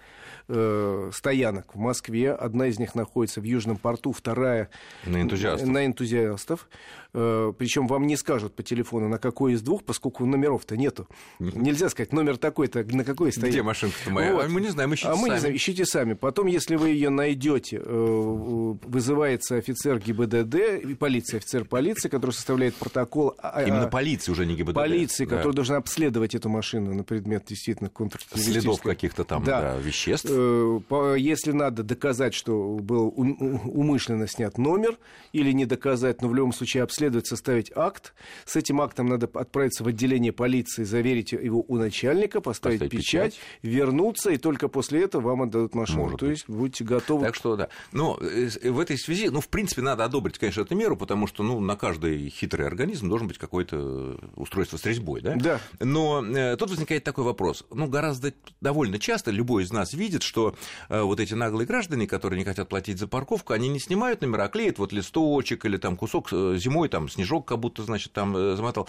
э, 0.48 1.10
стоянок 1.12 1.74
в 1.74 1.78
Москве. 1.78 2.32
Одна 2.32 2.66
из 2.66 2.78
них 2.78 2.94
находится 2.94 3.40
в 3.40 3.44
Южном 3.44 3.76
порту, 3.76 4.12
вторая 4.12 4.68
На 5.04 5.22
энтузиастов. 5.22 5.68
на 5.68 5.86
энтузиастов. 5.86 6.68
Э, 7.14 7.52
Причем 7.56 7.86
вам 7.86 8.06
не 8.06 8.16
скажут 8.16 8.54
по 8.56 8.62
телефону, 8.62 9.08
на 9.08 9.18
какой 9.18 9.52
из 9.52 9.62
двух, 9.62 9.84
поскольку 9.84 10.26
номеров-то 10.26 10.76
нету. 10.76 11.08
Нельзя 11.38 11.88
сказать, 11.88 12.12
номер 12.12 12.36
такой-то, 12.36 12.84
на 12.84 13.04
какой 13.04 13.32
стоит. 13.32 13.50
Где 13.52 13.62
машинка-то 13.62 14.10
моя? 14.10 14.34
Вот. 14.34 14.44
А 14.44 14.48
мы 14.48 14.60
не 14.60 14.68
знаем, 14.68 14.92
ищите 14.94 15.08
А 15.10 15.14
мы 15.16 15.22
не 15.22 15.28
сами. 15.28 15.38
знаем, 15.38 15.56
ищите 15.56 15.86
сами. 15.86 16.12
Потом, 16.14 16.46
если 16.48 16.74
вы 16.76 16.88
ее 16.90 17.10
найдете, 17.10 17.80
э, 17.84 18.72
вызывается 18.84 19.54
офицер 19.56 19.76
офицер 19.76 19.98
ГИБДД, 20.16 20.84
и 20.84 20.94
полиция, 20.94 21.38
офицер 21.38 21.64
полиции, 21.64 22.08
который 22.08 22.32
составляет 22.32 22.74
протокол. 22.74 23.34
А, 23.38 23.62
Именно 23.62 23.88
полиции 23.88 24.32
уже 24.32 24.46
не 24.46 24.54
ГИБДД. 24.54 24.74
Полиции, 24.74 25.24
да. 25.24 25.36
которая 25.36 25.54
должна 25.54 25.76
обследовать 25.76 26.34
эту 26.34 26.48
машину 26.48 26.94
на 26.94 27.04
предмет 27.04 27.44
действительно 27.46 27.90
контртеррористического. 27.90 28.60
Следов 28.60 28.82
каких-то 28.82 29.24
там 29.24 29.44
да. 29.44 29.60
Да, 29.60 29.76
веществ. 29.76 30.30
Если 30.30 31.52
надо 31.52 31.82
доказать, 31.82 32.34
что 32.34 32.78
был 32.80 33.12
умышленно 33.16 34.26
снят 34.26 34.56
номер, 34.58 34.96
или 35.32 35.52
не 35.52 35.66
доказать, 35.66 36.22
но 36.22 36.28
в 36.28 36.34
любом 36.34 36.52
случае 36.52 36.82
обследовать, 36.82 37.26
составить 37.26 37.70
акт. 37.74 38.14
С 38.44 38.56
этим 38.56 38.80
актом 38.80 39.06
надо 39.06 39.28
отправиться 39.34 39.84
в 39.84 39.88
отделение 39.88 40.32
полиции, 40.32 40.84
заверить 40.84 41.32
его 41.32 41.64
у 41.66 41.76
начальника, 41.76 42.40
поставить, 42.40 42.80
поставить 42.80 42.92
печать, 42.92 43.34
печать, 43.34 43.40
вернуться, 43.62 44.30
и 44.30 44.38
только 44.38 44.68
после 44.68 45.04
этого 45.04 45.22
вам 45.22 45.42
отдадут 45.42 45.74
машину. 45.74 46.04
Может 46.04 46.20
То 46.20 46.26
быть. 46.26 46.36
есть 46.36 46.48
будьте 46.48 46.84
готовы. 46.84 47.26
Так 47.26 47.34
что 47.34 47.56
да. 47.56 47.68
Но 47.92 48.18
э, 48.20 48.70
в 48.70 48.80
этой 48.80 48.96
связи, 48.98 49.28
ну, 49.28 49.40
в 49.40 49.48
принципе, 49.48 49.82
надо 49.82 50.04
одобрить, 50.06 50.38
конечно, 50.38 50.62
эту 50.62 50.74
меру, 50.74 50.96
потому 50.96 51.26
что, 51.26 51.42
ну, 51.42 51.60
на 51.60 51.76
каждый 51.76 52.30
хитрый 52.30 52.66
организм 52.66 53.08
должен 53.08 53.28
быть 53.28 53.38
какое-то 53.38 54.18
устройство 54.36 54.76
с 54.76 54.84
резьбой, 54.84 55.20
да? 55.20 55.34
Да. 55.36 55.60
Но 55.80 56.24
э, 56.24 56.56
тут 56.56 56.70
возникает 56.70 57.04
такой 57.04 57.24
вопрос. 57.24 57.64
Ну, 57.70 57.86
гораздо 57.86 58.32
довольно 58.60 58.98
часто 58.98 59.30
любой 59.30 59.64
из 59.64 59.72
нас 59.72 59.92
видит, 59.92 60.22
что 60.22 60.54
э, 60.88 61.00
вот 61.02 61.20
эти 61.20 61.34
наглые 61.34 61.66
граждане, 61.66 62.06
которые 62.06 62.38
не 62.38 62.44
хотят 62.44 62.68
платить 62.68 62.98
за 62.98 63.06
парковку, 63.06 63.52
они 63.52 63.68
не 63.68 63.78
снимают 63.78 64.22
номера, 64.22 64.44
а 64.44 64.48
клеят 64.48 64.78
вот 64.78 64.92
листочек 64.92 65.64
или 65.64 65.76
там 65.76 65.96
кусок 65.96 66.28
э, 66.32 66.56
зимой, 66.58 66.88
там 66.88 67.08
снежок 67.08 67.46
как 67.46 67.58
будто, 67.58 67.82
значит, 67.82 68.12
там 68.12 68.36
э, 68.36 68.56
замотал. 68.56 68.88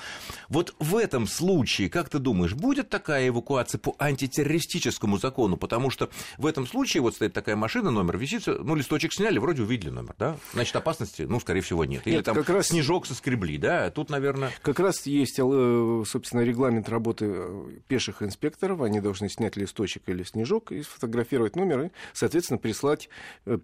Вот 0.50 0.76
в 0.80 0.96
этом 0.96 1.28
случае, 1.28 1.90
как 1.90 2.10
ты 2.10 2.20
думаешь, 2.20 2.54
будет 2.54 2.90
такая 2.90 3.28
эвакуация 3.28 3.80
по 3.80 3.96
антитеррористическому 4.00 5.18
закону? 5.18 5.58
Потому 5.58 5.90
что 5.90 6.10
в 6.38 6.46
этом 6.46 6.68
случае 6.68 7.02
вот 7.02 7.16
стоит 7.16 7.34
такая 7.34 7.56
машина, 7.56 7.92
номер 7.92 8.18
висит, 8.18 8.48
ну, 8.48 8.76
листочек 8.76 9.14
сняли, 9.14 9.38
вроде 9.40 9.64
увидели 9.64 9.90
номер, 9.90 10.16
да? 10.18 10.38
Значит, 10.54 10.76
опасности, 11.08 11.22
ну, 11.24 11.40
скорее 11.40 11.62
всего, 11.62 11.86
нет. 11.86 12.06
Или 12.06 12.16
нет, 12.16 12.26
там 12.26 12.36
как 12.36 12.50
раз... 12.50 12.68
снежок 12.68 13.06
соскребли, 13.06 13.58
да? 13.58 13.90
Тут, 13.92 14.10
наверное... 14.10 14.52
Как 14.62 14.80
раз 14.80 15.06
есть, 15.06 15.40
э, 15.40 16.04
собственно, 16.06 16.42
регламент 16.42 16.90
работы 16.90 17.34
пеших 17.88 18.22
инспекторов. 18.22 18.82
Они 18.82 19.00
должны 19.00 19.30
снять 19.30 19.56
листочек 19.56 20.04
или 20.08 20.24
снежок 20.24 20.72
и 20.72 20.84
сфотографировать 20.84 21.56
номер 21.56 21.86
и, 21.86 21.90
соответственно, 22.14 22.58
прислать 22.58 23.10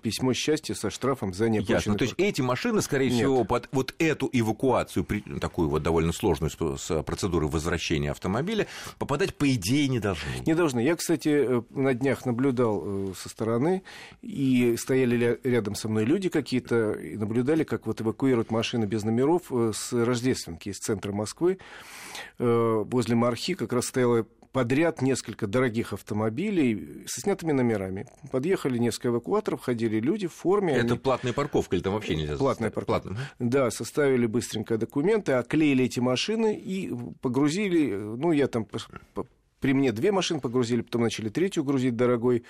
письмо 0.01 0.33
счастья 0.33 0.73
со 0.73 0.89
штрафом 0.89 1.33
за 1.33 1.49
неоплаченный 1.49 1.93
Ясно. 1.93 1.97
То 1.97 2.03
есть 2.05 2.15
эти 2.17 2.41
машины, 2.41 2.81
скорее 2.81 3.09
Нет. 3.09 3.17
всего, 3.17 3.43
под 3.43 3.69
вот 3.71 3.93
эту 3.99 4.29
эвакуацию, 4.31 5.05
такую 5.39 5.69
вот 5.69 5.83
довольно 5.83 6.13
сложную 6.13 6.51
с 6.77 7.03
процедурой 7.03 7.49
возвращения 7.49 8.11
автомобиля, 8.11 8.67
попадать, 8.97 9.35
по 9.35 9.51
идее, 9.53 9.87
не 9.87 9.99
должны. 9.99 10.29
Не 10.45 10.53
должны. 10.53 10.79
Я, 10.79 10.95
кстати, 10.95 11.29
э, 11.29 11.61
на 11.71 11.93
днях 11.93 12.25
наблюдал 12.25 12.83
э, 12.85 13.13
со 13.17 13.29
стороны, 13.29 13.83
и 14.21 14.75
стояли 14.77 15.39
рядом 15.43 15.75
со 15.75 15.89
мной 15.89 16.05
люди 16.05 16.29
какие-то, 16.29 16.93
и 16.93 17.17
наблюдали, 17.17 17.32
как 17.65 17.87
вот 17.87 18.01
эвакуируют 18.01 18.51
машины 18.51 18.85
без 18.85 19.03
номеров 19.03 19.43
э, 19.51 19.71
с 19.73 19.93
Рождественки 19.93 20.69
из 20.69 20.77
центра 20.77 21.11
Москвы. 21.11 21.57
Возле 22.37 23.15
Мархи 23.15 23.55
как 23.55 23.73
раз 23.73 23.85
стояла 23.85 24.25
подряд 24.53 25.01
несколько 25.01 25.47
дорогих 25.47 25.91
автомобилей 25.91 27.03
со 27.07 27.19
снятыми 27.19 27.51
номерами. 27.51 28.05
Подъехали 28.31 28.77
несколько 28.77 29.09
эвакуаторов, 29.09 29.61
ходили 29.61 29.99
люди 29.99 30.27
в 30.27 30.33
форме. 30.33 30.73
Это 30.73 30.93
они... 30.93 30.97
платная 30.99 31.33
парковка 31.33 31.75
или 31.75 31.83
там 31.83 31.93
вообще 31.93 32.15
нельзя? 32.15 32.37
Платная 32.37 32.69
парковка. 32.69 33.09
Платная. 33.09 33.29
Да, 33.39 33.71
составили 33.71 34.27
быстренько 34.27 34.77
документы, 34.77 35.33
оклеили 35.33 35.85
эти 35.85 35.99
машины 35.99 36.55
и 36.55 36.93
погрузили, 37.21 37.93
ну, 37.95 38.31
я 38.31 38.47
там 38.47 38.67
при 39.59 39.73
мне 39.73 39.91
две 39.91 40.11
машины 40.11 40.39
погрузили, 40.39 40.81
потом 40.81 41.01
начали 41.01 41.29
третью 41.29 41.63
грузить, 41.63 41.95
дорогой 41.95 42.43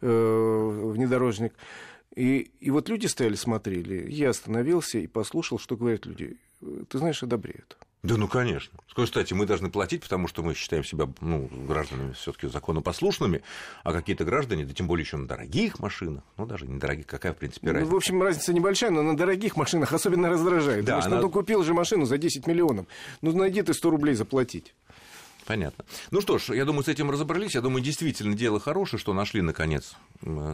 э, 0.00 0.90
внедорожник. 0.94 1.54
И, 2.14 2.50
и 2.60 2.70
вот 2.70 2.88
люди 2.88 3.06
стояли, 3.06 3.34
смотрели. 3.34 4.10
Я 4.10 4.30
остановился 4.30 4.98
и 4.98 5.06
послушал, 5.06 5.58
что 5.58 5.76
говорят 5.76 6.06
люди. 6.06 6.36
Ты 6.88 6.98
знаешь, 6.98 7.22
одобреют. 7.22 7.76
Да, 8.04 8.18
ну 8.18 8.28
конечно. 8.28 8.78
Кстати, 8.94 9.32
мы 9.32 9.46
должны 9.46 9.70
платить, 9.70 10.02
потому 10.02 10.28
что 10.28 10.42
мы 10.42 10.52
считаем 10.54 10.84
себя 10.84 11.08
ну, 11.22 11.48
гражданами 11.66 12.12
все-таки 12.12 12.48
законопослушными, 12.48 13.40
а 13.82 13.94
какие-то 13.94 14.26
граждане, 14.26 14.66
да 14.66 14.74
тем 14.74 14.86
более 14.86 15.04
еще 15.04 15.16
на 15.16 15.26
дорогих 15.26 15.78
машинах, 15.78 16.22
ну 16.36 16.44
даже 16.44 16.66
недорогих, 16.66 17.06
какая 17.06 17.32
в 17.32 17.38
принципе 17.38 17.68
разница? 17.68 17.86
Ну, 17.86 17.94
в 17.94 17.96
общем, 17.96 18.22
разница 18.22 18.52
небольшая, 18.52 18.90
но 18.90 19.02
на 19.02 19.16
дорогих 19.16 19.56
машинах 19.56 19.90
особенно 19.94 20.28
раздражает. 20.28 20.84
Да, 20.84 20.96
потому 20.96 21.02
что 21.02 21.12
она... 21.12 21.20
ну, 21.22 21.30
купил 21.30 21.64
же 21.64 21.72
машину 21.72 22.04
за 22.04 22.18
10 22.18 22.46
миллионов. 22.46 22.86
Ну 23.22 23.32
найди 23.32 23.62
ты 23.62 23.72
100 23.72 23.90
рублей 23.90 24.14
заплатить. 24.14 24.74
Понятно. 25.46 25.84
Ну 26.10 26.20
что 26.20 26.38
ж, 26.38 26.54
я 26.54 26.64
думаю, 26.64 26.84
с 26.84 26.88
этим 26.88 27.10
разобрались. 27.10 27.54
Я 27.54 27.60
думаю, 27.60 27.82
действительно 27.82 28.34
дело 28.34 28.60
хорошее, 28.60 28.98
что 28.98 29.12
нашли, 29.12 29.42
наконец, 29.42 29.94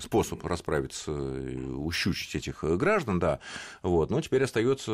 способ 0.02 0.44
расправиться, 0.44 1.12
ущучить 1.12 2.34
этих 2.34 2.64
э, 2.64 2.76
граждан, 2.76 3.18
да. 3.18 3.38
Вот. 3.82 4.10
Но 4.10 4.20
теперь 4.20 4.42
остается 4.42 4.90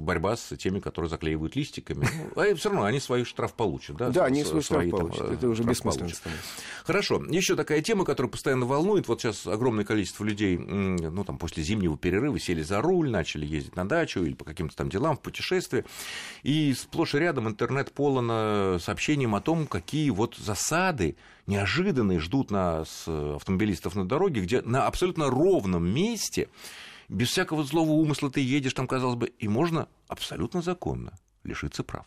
борьба 0.00 0.36
с 0.36 0.56
теми, 0.56 0.80
которые 0.80 1.08
заклеивают 1.08 1.56
листиками. 1.56 2.06
Ну, 2.34 2.42
а 2.42 2.54
все 2.54 2.70
равно 2.70 2.84
они 2.84 3.00
свой 3.00 3.24
штраф 3.24 3.54
получат, 3.54 3.96
да? 3.96 4.10
Да, 4.10 4.24
они 4.24 4.44
свой 4.44 4.62
штраф 4.62 4.90
получат. 4.90 5.26
Там, 5.26 5.32
Это 5.32 5.48
уже 5.48 5.62
бессмысленно 5.62 6.10
Хорошо. 6.84 7.22
Еще 7.28 7.54
такая 7.54 7.80
тема, 7.80 8.04
которая 8.04 8.30
постоянно 8.30 8.66
волнует. 8.66 9.08
Вот 9.08 9.20
сейчас 9.20 9.46
огромное 9.46 9.84
количество 9.84 10.24
людей, 10.24 10.58
ну, 10.58 11.24
там, 11.24 11.38
после 11.38 11.62
зимнего 11.62 11.96
перерыва 11.96 12.38
сели 12.38 12.62
за 12.62 12.80
руль, 12.80 13.10
начали 13.10 13.46
ездить 13.46 13.76
на 13.76 13.88
дачу 13.88 14.24
или 14.24 14.34
по 14.34 14.44
каким-то 14.44 14.76
там 14.76 14.88
делам, 14.88 15.16
в 15.16 15.20
путешествие. 15.20 15.84
И 16.42 16.74
сплошь 16.74 17.14
и 17.14 17.18
рядом 17.18 17.48
интернет 17.48 17.92
полон 17.92 18.28
э, 18.30 18.78
сообщений 19.28 19.36
о 19.36 19.40
том, 19.40 19.66
какие 19.66 20.10
вот 20.10 20.36
засады 20.36 21.16
неожиданные 21.46 22.18
ждут 22.18 22.50
нас, 22.50 23.04
э, 23.06 23.34
автомобилистов 23.36 23.94
на 23.94 24.04
дороге, 24.04 24.42
где 24.42 24.62
на 24.62 24.86
абсолютно 24.86 25.30
ровном 25.30 25.86
месте, 25.88 26.48
без 27.08 27.28
всякого 27.30 27.64
злого 27.64 27.92
умысла 27.92 28.30
ты 28.30 28.40
едешь, 28.40 28.74
там, 28.74 28.86
казалось 28.86 29.16
бы, 29.16 29.26
и 29.26 29.48
можно 29.48 29.88
абсолютно 30.08 30.62
законно 30.62 31.12
лишиться 31.44 31.82
прав. 31.82 32.04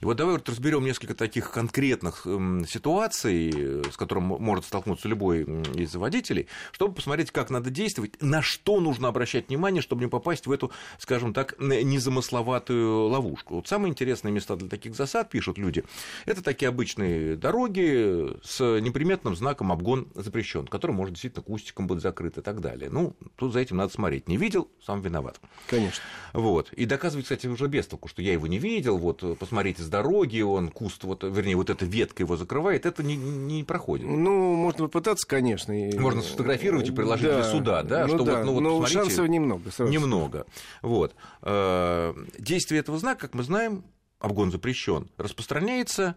И 0.00 0.04
вот 0.04 0.16
давай 0.16 0.34
вот 0.34 0.48
разберем 0.48 0.84
несколько 0.84 1.14
таких 1.14 1.50
конкретных 1.50 2.26
эм, 2.26 2.66
ситуаций, 2.66 3.52
э, 3.54 3.82
с 3.90 3.96
которым 3.96 4.24
может 4.24 4.64
столкнуться 4.64 5.08
любой 5.08 5.42
из 5.74 5.94
водителей, 5.94 6.48
чтобы 6.72 6.94
посмотреть, 6.94 7.30
как 7.30 7.50
надо 7.50 7.70
действовать, 7.70 8.20
на 8.20 8.42
что 8.42 8.80
нужно 8.80 9.08
обращать 9.08 9.48
внимание, 9.48 9.82
чтобы 9.82 10.02
не 10.04 10.10
попасть 10.10 10.46
в 10.46 10.52
эту, 10.52 10.70
скажем 10.98 11.32
так, 11.32 11.54
незамысловатую 11.58 13.08
ловушку. 13.08 13.56
Вот 13.56 13.68
самые 13.68 13.90
интересные 13.90 14.32
места 14.32 14.56
для 14.56 14.68
таких 14.68 14.94
засад, 14.94 15.30
пишут 15.30 15.58
люди, 15.58 15.84
это 16.26 16.42
такие 16.42 16.68
обычные 16.68 17.36
дороги 17.36 18.36
с 18.42 18.80
неприметным 18.80 19.36
знаком 19.36 19.72
«обгон 19.72 20.08
запрещен», 20.14 20.66
который 20.66 20.92
может 20.92 21.14
действительно 21.14 21.42
кустиком 21.42 21.86
быть 21.86 22.00
закрыт 22.00 22.38
и 22.38 22.42
так 22.42 22.60
далее. 22.60 22.90
Ну, 22.90 23.14
тут 23.36 23.52
за 23.52 23.60
этим 23.60 23.76
надо 23.76 23.92
смотреть. 23.92 24.28
Не 24.28 24.36
видел, 24.36 24.68
сам 24.84 25.00
виноват. 25.00 25.40
Конечно. 25.68 26.02
Вот. 26.32 26.72
И 26.72 26.84
доказывать, 26.86 27.24
кстати, 27.24 27.46
уже 27.46 27.66
без 27.68 27.86
толку, 27.86 28.08
что 28.08 28.22
я 28.22 28.32
его 28.32 28.46
не 28.46 28.58
видел, 28.58 28.98
вот, 28.98 29.18
посмотрите, 29.38 29.53
смотрите 29.54 29.82
с 29.82 29.88
дороги, 29.88 30.40
он 30.40 30.68
куст, 30.68 31.04
вот, 31.04 31.22
вернее, 31.22 31.54
вот 31.54 31.70
эта 31.70 31.84
ветка 31.84 32.24
его 32.24 32.36
закрывает, 32.36 32.86
это 32.86 33.04
не, 33.04 33.16
не 33.16 33.62
проходит. 33.62 34.06
Ну, 34.06 34.54
можно 34.56 34.86
попытаться, 34.86 35.26
конечно. 35.28 35.72
Можно 35.96 36.22
сфотографировать 36.22 36.88
и 36.88 36.92
приложить 36.92 37.26
да, 37.26 37.34
для 37.34 37.44
суда, 37.44 37.82
да, 37.84 38.06
ну 38.06 38.16
что 38.16 38.24
да, 38.24 38.38
вот, 38.38 38.44
ну, 38.44 38.52
вот, 38.54 38.60
но 38.60 38.76
смотрите, 38.78 38.98
шансов 38.98 39.28
немного. 39.28 39.70
Сразу. 39.70 39.92
Немного. 39.92 40.46
Вот. 40.82 41.14
Э, 41.42 42.14
действие 42.36 42.80
этого 42.80 42.98
знака, 42.98 43.20
как 43.22 43.34
мы 43.34 43.44
знаем, 43.44 43.84
обгон 44.18 44.50
запрещен, 44.50 45.08
распространяется 45.18 46.16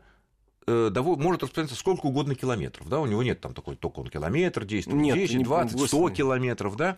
э, 0.65 0.89
может 0.95 1.43
распространяться 1.43 1.77
сколько 1.77 2.07
угодно 2.07 2.33
километров, 2.33 2.89
да, 2.89 2.99
у 2.99 3.05
него 3.05 3.21
нет 3.21 3.39
там 3.39 3.53
такой 3.53 3.75
только 3.75 3.99
он 3.99 4.07
километр 4.07 4.65
действует, 4.65 4.97
нет, 4.97 5.15
10, 5.15 5.43
20, 5.43 5.87
100 5.87 6.09
километров, 6.09 6.75
да, 6.75 6.97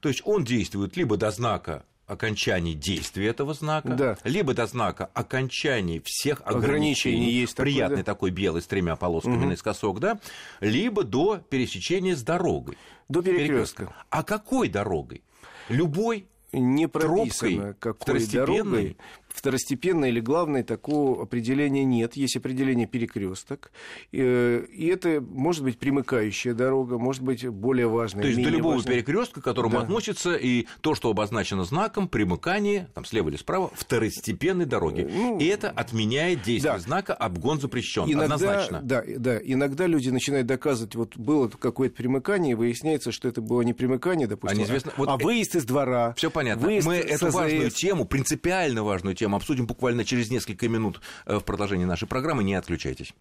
то 0.00 0.08
есть 0.08 0.22
он 0.24 0.44
действует 0.44 0.96
либо 0.96 1.16
до 1.16 1.32
знака 1.32 1.84
окончании 2.10 2.74
действия 2.74 3.28
этого 3.28 3.54
знака, 3.54 3.88
да. 3.88 4.18
либо 4.24 4.52
до 4.52 4.66
знака 4.66 5.10
окончания 5.14 6.02
всех 6.04 6.42
ограничений, 6.44 6.64
ограничений 6.66 7.30
есть 7.30 7.54
приятный 7.56 7.98
такой, 7.98 8.04
да? 8.04 8.12
такой 8.12 8.30
белый 8.30 8.62
с 8.62 8.66
тремя 8.66 8.96
полосками 8.96 9.36
угу. 9.36 9.46
наискосок, 9.46 10.00
да, 10.00 10.20
либо 10.60 11.04
до 11.04 11.38
пересечения 11.38 12.16
с 12.16 12.22
дорогой. 12.22 12.76
До 13.08 13.22
перекрестка. 13.22 13.94
А 14.10 14.22
какой 14.22 14.68
дорогой? 14.68 15.22
Любой 15.68 16.26
не 16.52 16.88
прописано, 16.88 17.74
Тропкой, 17.74 17.94
какой 17.94 18.26
дорогой 18.26 18.96
второстепенной 19.34 20.10
или 20.10 20.20
главной 20.20 20.62
такого 20.62 21.22
определения 21.22 21.84
нет. 21.84 22.16
Есть 22.16 22.36
определение 22.36 22.86
перекресток. 22.86 23.70
Э, 24.12 24.64
и 24.70 24.86
это 24.86 25.20
может 25.20 25.64
быть 25.64 25.78
примыкающая 25.78 26.54
дорога, 26.54 26.98
может 26.98 27.22
быть 27.22 27.46
более 27.48 27.88
важная. 27.88 28.22
То 28.22 28.28
есть 28.28 28.42
до 28.42 28.48
любого 28.48 28.74
важная. 28.74 28.94
перекрестка, 28.94 29.40
к 29.40 29.44
которому 29.44 29.76
да. 29.76 29.82
относится 29.82 30.34
и 30.34 30.66
то, 30.80 30.94
что 30.94 31.10
обозначено 31.10 31.64
знаком, 31.64 32.08
примыкание, 32.08 32.88
там 32.94 33.04
слева 33.04 33.28
или 33.28 33.36
справа, 33.36 33.70
второстепенной 33.74 34.66
дороги. 34.66 35.08
Ну, 35.10 35.38
и 35.38 35.46
это 35.46 35.70
отменяет 35.70 36.42
действие 36.42 36.74
да. 36.74 36.78
знака 36.78 37.14
обгон 37.14 37.60
запрещен. 37.60 38.04
Иногда, 38.04 38.34
однозначно. 38.34 38.80
Да, 38.82 39.02
да, 39.06 39.38
иногда 39.38 39.86
люди 39.86 40.10
начинают 40.10 40.46
доказывать, 40.46 40.94
вот 40.94 41.16
было 41.16 41.48
какое-то 41.48 41.96
примыкание, 41.96 42.52
и 42.52 42.54
выясняется, 42.54 43.12
что 43.12 43.28
это 43.28 43.40
было 43.40 43.62
не 43.62 43.72
примыкание, 43.72 44.26
допустим, 44.26 44.58
а, 44.58 44.60
неизвестно, 44.60 44.92
а, 44.92 44.98
вот, 44.98 45.08
а 45.08 45.16
выезд 45.16 45.56
из 45.56 45.64
двора. 45.64 46.14
Все 46.16 46.30
понятно. 46.30 46.68
Мы 46.68 46.94
эту 46.96 47.30
важную 47.30 47.70
тему, 47.70 48.04
принципиально 48.04 48.82
важную 48.82 49.14
тему 49.20 49.36
обсудим 49.36 49.66
буквально 49.66 50.04
через 50.04 50.30
несколько 50.30 50.66
минут 50.68 51.00
э, 51.26 51.36
в 51.36 51.44
продолжении 51.44 51.84
нашей 51.84 52.08
программы. 52.08 52.42
Не 52.42 52.54
отключайтесь. 52.54 53.12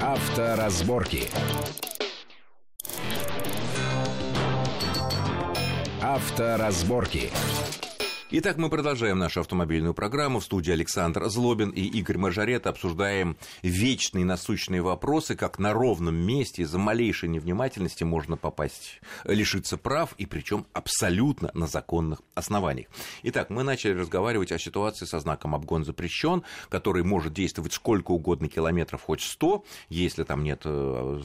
Авторазборки. 0.00 1.28
Авторазборки. 6.02 7.30
Итак, 8.36 8.56
мы 8.56 8.68
продолжаем 8.68 9.20
нашу 9.20 9.42
автомобильную 9.42 9.94
программу. 9.94 10.40
В 10.40 10.44
студии 10.44 10.72
Александр 10.72 11.28
Злобин 11.28 11.70
и 11.70 11.82
Игорь 11.82 12.18
Мажорет 12.18 12.66
обсуждаем 12.66 13.36
вечные 13.62 14.24
насущные 14.24 14.82
вопросы, 14.82 15.36
как 15.36 15.60
на 15.60 15.72
ровном 15.72 16.16
месте 16.16 16.62
из-за 16.62 16.78
малейшей 16.78 17.28
невнимательности 17.28 18.02
можно 18.02 18.36
попасть, 18.36 19.00
лишиться 19.22 19.76
прав, 19.76 20.14
и 20.18 20.26
причем 20.26 20.66
абсолютно 20.72 21.52
на 21.54 21.68
законных 21.68 22.22
основаниях. 22.34 22.88
Итак, 23.22 23.50
мы 23.50 23.62
начали 23.62 23.92
разговаривать 23.92 24.50
о 24.50 24.58
ситуации 24.58 25.04
со 25.04 25.20
знаком 25.20 25.54
«Обгон 25.54 25.84
запрещен», 25.84 26.42
который 26.70 27.04
может 27.04 27.34
действовать 27.34 27.72
сколько 27.72 28.10
угодно 28.10 28.48
километров, 28.48 29.02
хоть 29.02 29.20
100, 29.20 29.64
если 29.90 30.24
там 30.24 30.42
нет, 30.42 30.62
э, 30.64 31.20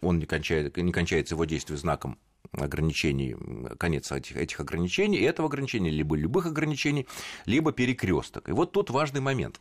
он 0.00 0.18
не, 0.18 0.26
кончает, 0.26 0.76
не 0.76 0.90
кончается 0.90 1.36
его 1.36 1.44
действие 1.44 1.78
знаком 1.78 2.18
ограничений, 2.52 3.36
конец 3.78 4.12
этих, 4.12 4.36
этих 4.36 4.60
ограничений, 4.60 5.18
этого 5.18 5.48
ограничения, 5.48 5.90
либо 5.90 6.16
любых 6.16 6.46
ограничений, 6.46 7.06
либо 7.44 7.72
перекресток. 7.72 8.48
И 8.48 8.52
вот 8.52 8.72
тут 8.72 8.90
важный 8.90 9.20
момент. 9.20 9.60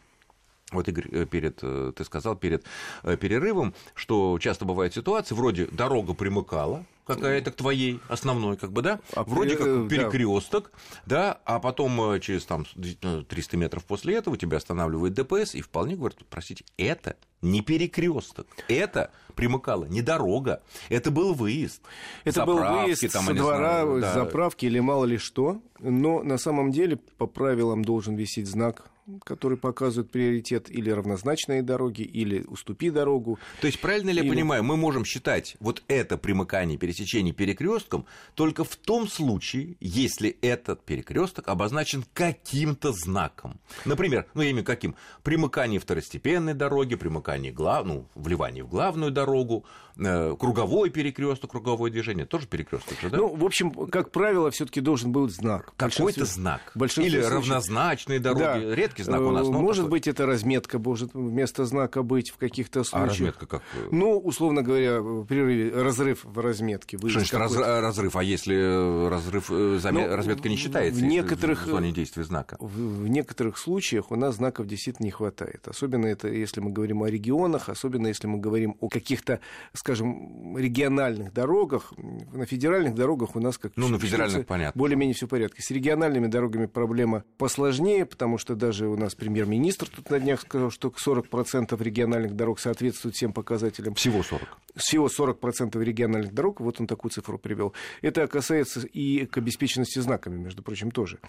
Вот, 0.71 0.87
Игорь, 0.87 1.07
э, 1.11 1.25
перед, 1.25 1.59
э, 1.61 1.93
ты 1.95 2.03
сказал 2.03 2.35
перед 2.35 2.65
э, 3.03 3.17
перерывом, 3.17 3.75
что 3.93 4.39
часто 4.39 4.65
бывают 4.65 4.95
ситуации, 4.95 5.35
вроде 5.35 5.67
дорога 5.67 6.15
примыкала, 6.15 6.83
какая-то 7.05 7.51
к 7.51 7.55
твоей 7.55 7.99
основной, 8.07 8.57
как 8.57 8.71
бы, 8.71 8.81
да, 8.81 8.99
а 9.13 9.23
вроде 9.23 9.57
как 9.57 9.87
перекресток, 9.87 10.71
да. 11.05 11.35
да, 11.35 11.41
а 11.45 11.59
потом 11.59 12.19
через 12.19 12.45
там 12.45 12.65
300 12.65 13.57
метров 13.57 13.85
после 13.85 14.15
этого 14.15 14.37
тебя 14.37 14.57
останавливает 14.57 15.13
ДПС 15.13 15.53
и 15.53 15.61
вполне 15.61 15.95
говорит, 15.95 16.17
простите, 16.31 16.65
это 16.77 17.15
не 17.43 17.61
перекресток, 17.61 18.47
это 18.67 19.11
примыкало 19.35 19.85
не 19.85 20.01
дорога, 20.01 20.63
это 20.89 21.11
был 21.11 21.35
выезд. 21.35 21.83
Это 22.23 22.39
заправки, 22.39 22.63
был 22.63 22.81
выезд 22.85 23.13
там, 23.13 23.25
со 23.25 23.33
двора, 23.35 23.83
знаю, 23.83 24.01
да. 24.01 24.13
заправки 24.13 24.65
или 24.65 24.79
мало 24.79 25.05
ли 25.05 25.19
что, 25.19 25.61
но 25.79 26.23
на 26.23 26.39
самом 26.39 26.71
деле 26.71 26.97
по 27.19 27.27
правилам 27.27 27.85
должен 27.85 28.15
висеть 28.15 28.47
знак 28.47 28.89
который 29.23 29.57
показывает 29.57 30.11
приоритет 30.11 30.69
или 30.69 30.89
равнозначные 30.89 31.61
дороги, 31.61 32.01
или 32.01 32.43
уступи 32.47 32.89
дорогу. 32.89 33.39
То 33.61 33.67
есть, 33.67 33.79
правильно 33.79 34.09
ли 34.09 34.19
или... 34.19 34.25
я 34.25 34.31
понимаю, 34.31 34.63
мы 34.63 34.77
можем 34.77 35.05
считать 35.05 35.55
вот 35.59 35.83
это 35.87 36.17
примыкание, 36.17 36.77
пересечение 36.77 37.33
перекрестком 37.33 38.05
только 38.33 38.63
в 38.63 38.75
том 38.75 39.07
случае, 39.07 39.77
если 39.79 40.29
этот 40.41 40.83
перекресток 40.83 41.47
обозначен 41.47 42.03
каким-то 42.13 42.91
знаком. 42.91 43.59
Например, 43.85 44.25
ну 44.33 44.41
я 44.41 44.51
имею 44.51 44.65
каким? 44.65 44.95
Примыкание 45.23 45.79
второстепенной 45.79 46.53
дороги, 46.53 46.95
примыкание 46.95 47.51
глав... 47.51 47.85
ну, 47.85 48.07
вливание 48.15 48.63
в 48.63 48.69
главную 48.69 49.11
дорогу, 49.11 49.65
круговой 49.95 50.89
перекресток, 50.89 51.51
круговое 51.51 51.91
движение, 51.91 52.25
тоже 52.25 52.47
перекресток 52.47 52.99
же, 52.99 53.09
да? 53.09 53.17
Ну, 53.17 53.35
в 53.35 53.43
общем, 53.43 53.71
как 53.71 54.11
правило, 54.11 54.51
все-таки 54.51 54.81
должен 54.81 55.11
быть 55.11 55.31
знак. 55.31 55.73
Какой-то 55.77 56.25
знак. 56.25 56.61
Или 56.75 56.87
случаев... 56.89 57.29
равнозначные 57.29 58.19
дороги. 58.19 58.39
Да. 58.39 58.75
Редкий 58.75 59.03
знак 59.03 59.21
у 59.21 59.31
нас. 59.31 59.47
Э, 59.47 59.51
может 59.51 59.85
такой. 59.85 59.99
быть, 59.99 60.07
это 60.07 60.25
разметка, 60.25 60.79
может 60.79 61.13
вместо 61.13 61.65
знака 61.65 62.03
быть 62.03 62.29
в 62.29 62.37
каких-то 62.37 62.81
а 62.81 62.83
случаях. 62.83 63.09
А 63.09 63.09
разметка 63.09 63.45
как? 63.45 63.63
Ну, 63.91 64.17
условно 64.17 64.61
говоря, 64.61 65.01
перерыве, 65.27 65.71
разрыв 65.71 66.23
в 66.23 66.39
разметке. 66.39 66.97
Что 66.97 67.09
значит 67.09 67.33
раз, 67.33 67.55
разрыв? 67.55 68.15
А 68.15 68.23
если 68.23 69.09
разрыв, 69.09 69.51
э, 69.51 69.79
заме... 69.81 70.07
ну, 70.07 70.15
разметка 70.15 70.49
не 70.49 70.55
считается 70.55 71.01
в, 71.01 71.03
некоторых, 71.03 71.65
в 71.65 71.69
зоне 71.69 71.91
действия 71.91 72.23
знака? 72.23 72.57
В, 72.59 73.03
в 73.03 73.07
некоторых 73.07 73.57
случаях 73.57 74.11
у 74.11 74.15
нас 74.15 74.35
знаков 74.35 74.67
действительно 74.67 75.05
не 75.05 75.11
хватает. 75.11 75.67
Особенно 75.67 76.05
это, 76.05 76.27
если 76.27 76.59
мы 76.59 76.71
говорим 76.71 77.03
о 77.03 77.09
регионах, 77.09 77.69
особенно 77.69 78.07
если 78.07 78.27
мы 78.27 78.39
говорим 78.39 78.75
о 78.79 78.89
каких-то, 78.89 79.39
скажем, 79.85 80.57
региональных 80.57 81.31
дорогах. 81.31 81.93
На 82.33 82.47
федеральных 82.47 82.95
дорогах 82.95 83.35
у 83.35 83.39
нас 83.39 83.59
как 83.59 83.73
Ну, 83.75 83.87
на 83.87 83.99
федеральных 83.99 84.47
понятно. 84.47 84.79
Более-менее 84.79 85.13
все 85.13 85.27
в 85.27 85.29
порядке. 85.29 85.61
С 85.61 85.69
региональными 85.69 86.25
дорогами 86.25 86.65
проблема 86.65 87.23
посложнее, 87.37 88.07
потому 88.07 88.39
что 88.39 88.55
даже 88.55 88.87
у 88.87 88.97
нас 88.97 89.13
премьер-министр 89.13 89.87
тут 89.87 90.09
на 90.09 90.19
днях 90.19 90.41
сказал, 90.41 90.71
что 90.71 90.87
40% 90.87 91.83
региональных 91.83 92.35
дорог 92.35 92.59
соответствуют 92.59 93.15
всем 93.15 93.31
показателям. 93.31 93.93
Всего 93.93 94.23
40? 94.23 94.57
Всего 94.75 95.05
40% 95.05 95.79
региональных 95.83 96.33
дорог, 96.33 96.61
вот 96.61 96.81
он 96.81 96.87
такую 96.87 97.11
цифру 97.11 97.37
привел. 97.37 97.73
Это 98.01 98.27
касается 98.27 98.87
и 98.87 99.27
к 99.27 99.37
обеспеченности 99.37 99.99
знаками, 99.99 100.37
между 100.37 100.63
прочим, 100.63 100.89
тоже. 100.89 101.19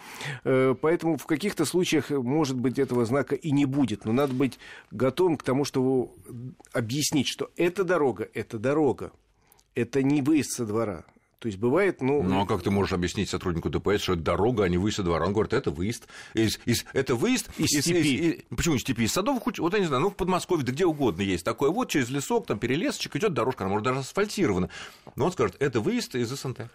Э, 0.44 0.74
поэтому 0.80 1.18
в 1.18 1.26
каких-то 1.26 1.66
случаях, 1.66 2.08
может 2.08 2.56
быть, 2.56 2.78
этого 2.78 3.04
знака 3.04 3.34
и 3.34 3.50
не 3.50 3.66
будет, 3.66 4.06
но 4.06 4.12
надо 4.12 4.32
быть 4.32 4.58
готовым 4.90 5.36
к 5.36 5.42
тому, 5.42 5.66
чтобы 5.66 6.08
объяснить, 6.72 7.28
что 7.28 7.50
эта 7.56 7.84
дорога, 7.84 8.26
это 8.32 8.45
дорога, 8.52 9.12
это 9.74 10.02
не 10.02 10.22
выезд 10.22 10.52
со 10.52 10.64
двора, 10.64 11.04
то 11.38 11.48
есть 11.48 11.58
бывает, 11.58 12.00
ну... 12.00 12.22
Ну, 12.22 12.40
а 12.40 12.46
как 12.46 12.62
ты 12.62 12.70
можешь 12.70 12.94
объяснить 12.94 13.28
сотруднику 13.28 13.68
ДПС, 13.68 14.02
что 14.02 14.14
это 14.14 14.22
дорога, 14.22 14.64
а 14.64 14.68
не 14.68 14.78
выезд 14.78 14.96
со 14.96 15.02
двора? 15.02 15.26
Он 15.26 15.32
говорит, 15.32 15.52
это 15.52 15.70
выезд. 15.70 16.08
Из, 16.32 16.58
из, 16.64 16.86
это 16.94 17.14
выезд 17.14 17.50
из, 17.58 17.72
из 17.72 17.82
степи. 17.82 18.14
Из, 18.14 18.34
из, 18.34 18.42
почему 18.56 18.76
из 18.76 18.80
степи? 18.80 19.04
Из 19.04 19.12
садовых, 19.12 19.42
вот 19.44 19.74
я 19.74 19.78
не 19.78 19.86
знаю, 19.86 20.02
ну, 20.02 20.10
в 20.10 20.16
Подмосковье, 20.16 20.64
да 20.64 20.72
где 20.72 20.86
угодно 20.86 21.20
есть 21.20 21.44
такое. 21.44 21.70
Вот 21.70 21.90
через 21.90 22.08
лесок, 22.08 22.46
там 22.46 22.58
перелесочек 22.58 23.16
идет 23.16 23.34
дорожка, 23.34 23.64
она 23.64 23.70
может 23.70 23.84
даже 23.84 24.00
асфальтирована. 24.00 24.70
Но 25.14 25.26
он 25.26 25.32
скажет, 25.32 25.56
это 25.60 25.80
выезд 25.80 26.14
из 26.14 26.30
СНТ. 26.30 26.70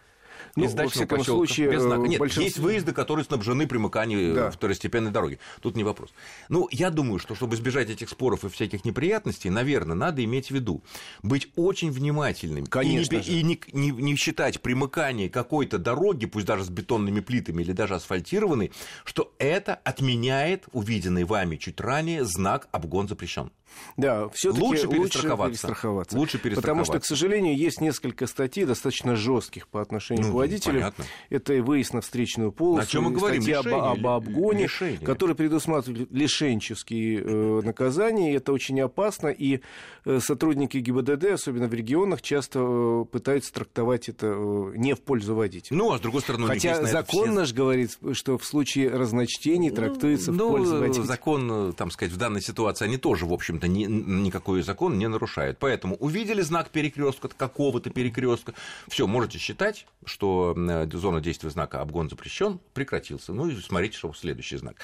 Ну, 0.56 0.66
из 0.66 0.74
во 0.74 0.88
всяком 0.88 1.20
поселка, 1.20 1.38
случае, 1.38 1.72
без 1.72 1.82
знака. 1.82 2.08
Нет, 2.08 2.20
большинство... 2.20 2.44
есть 2.44 2.60
выезды, 2.60 2.92
которые 2.94 3.26
снабжены 3.26 3.68
примыканием 3.68 4.34
да. 4.34 4.52
второстепенной 4.52 5.12
дороги. 5.12 5.40
Тут 5.62 5.76
не 5.76 5.84
вопрос. 5.84 6.10
Ну, 6.50 6.68
я 6.72 6.90
думаю, 6.90 7.20
что 7.20 7.36
чтобы 7.36 7.56
избежать 7.56 7.90
этих 7.90 8.10
споров 8.10 8.44
и 8.44 8.50
всяких 8.50 8.86
неприятностей, 8.86 9.50
наверное, 9.50 9.96
надо 9.96 10.24
иметь 10.24 10.48
в 10.48 10.52
виду 10.52 10.84
быть 11.24 11.50
очень 11.56 11.92
внимательным. 11.92 12.66
Конечно 12.66 13.16
и, 13.16 13.20
не, 13.20 13.40
и 13.40 13.44
не, 13.44 13.62
не, 13.74 13.92
не 13.92 14.16
считать 14.16 14.62
примыкание 14.62 15.30
какой-то 15.30 15.78
дороги, 15.78 16.26
пусть 16.26 16.46
даже 16.46 16.64
с 16.64 16.70
бетонными 16.70 17.20
плитами 17.20 17.62
или 17.64 17.72
даже 17.72 17.96
асфальтированной, 17.96 18.72
что 19.06 19.34
это 19.38 19.76
отменяет 19.76 20.66
увиденный 20.72 21.24
вами 21.24 21.56
чуть 21.56 21.80
ранее 21.80 22.26
знак 22.26 22.68
«обгон 22.72 23.08
запрещен». 23.08 23.52
Да, 23.98 24.30
все-таки 24.30 24.64
лучше 24.64 24.88
перестраховаться. 24.88 25.68
Лучше 25.68 25.68
перестраховаться. 25.68 26.18
Лучше 26.18 26.38
перестраховаться. 26.38 26.62
Потому 26.62 26.86
что, 26.86 27.00
к 27.00 27.06
сожалению, 27.06 27.56
есть 27.58 27.82
несколько 27.82 28.28
статей 28.28 28.66
достаточно 28.66 29.16
жестких 29.16 29.68
по 29.68 29.82
отношению 29.82 30.28
ну, 30.28 30.32
к 30.32 30.36
водителям. 30.36 30.76
Понятно. 30.76 31.06
Это 31.30 31.54
и 31.54 31.62
выезд 31.62 31.94
на 31.94 32.02
встречную 32.02 32.52
полосу, 32.52 32.84
о 32.84 32.86
чем 32.86 33.04
мы 33.04 33.12
говорим? 33.12 33.42
статья 33.42 33.60
об, 33.60 33.68
об 33.68 34.08
обгоне, 34.08 34.64
лишение. 34.64 35.00
которые 35.00 35.36
предусматривают 35.36 36.12
лишенческие 36.12 37.22
э, 37.22 37.62
наказания. 37.64 38.36
Это 38.36 38.54
очень 38.54 38.80
опасно, 38.82 39.28
и 39.28 39.62
э, 40.06 40.20
сотрудники 40.20 40.78
ГИБДД, 40.78 41.26
особенно 41.34 41.68
в 41.68 41.74
регионах, 41.74 42.22
часто 42.22 42.60
э, 42.60 43.06
пытаются 43.06 43.54
трактовать 43.54 44.10
это 44.10 44.28
э, 44.28 44.74
не 44.76 44.94
в 44.94 45.02
пользу 45.02 45.36
водителя. 45.36 45.78
Ну, 45.78 45.92
а 45.92 45.98
с 45.98 46.02
другой 46.02 46.22
стороны, 46.22 46.48
Хотя 46.48 46.84
закон 46.86 47.26
все... 47.26 47.32
наш 47.32 47.54
говорит, 47.54 47.98
что 48.14 48.38
в 48.38 48.46
случае 48.46 48.90
разночтений 48.90 49.70
ну, 49.70 49.76
трактуется 49.76 50.32
ну, 50.32 50.48
в 50.48 50.52
пользу 50.52 50.80
водителя. 50.80 51.04
Закон, 51.04 51.70
э, 51.70 51.74
там 51.74 51.92
сказать, 51.92 52.14
в 52.14 52.18
данной 52.18 52.42
ситуации, 52.42 52.86
они 52.86 52.98
тоже, 52.98 53.26
в 53.26 53.34
общем-то, 53.62 53.68
ни, 53.68 53.86
никакой 53.86 54.62
закон 54.62 54.98
не 54.98 55.08
нарушают. 55.08 55.58
Поэтому 55.60 55.96
увидели 55.96 56.42
знак 56.42 56.70
перекрестка, 56.70 57.30
какого-то 57.30 57.90
перекрестка, 57.90 58.54
все, 58.88 59.08
можете 59.08 59.38
считать, 59.38 59.86
что 60.06 60.56
э, 60.58 60.88
зона 60.94 61.22
действия 61.22 61.50
знака 61.50 61.82
обгон 61.82 62.10
запрещен, 62.10 62.60
прекратился. 62.74 63.34
Ну 63.34 63.48
и 63.48 63.56
смотрите, 63.56 63.98
что 63.98 64.14
следующий 64.14 64.58
знак. 64.58 64.78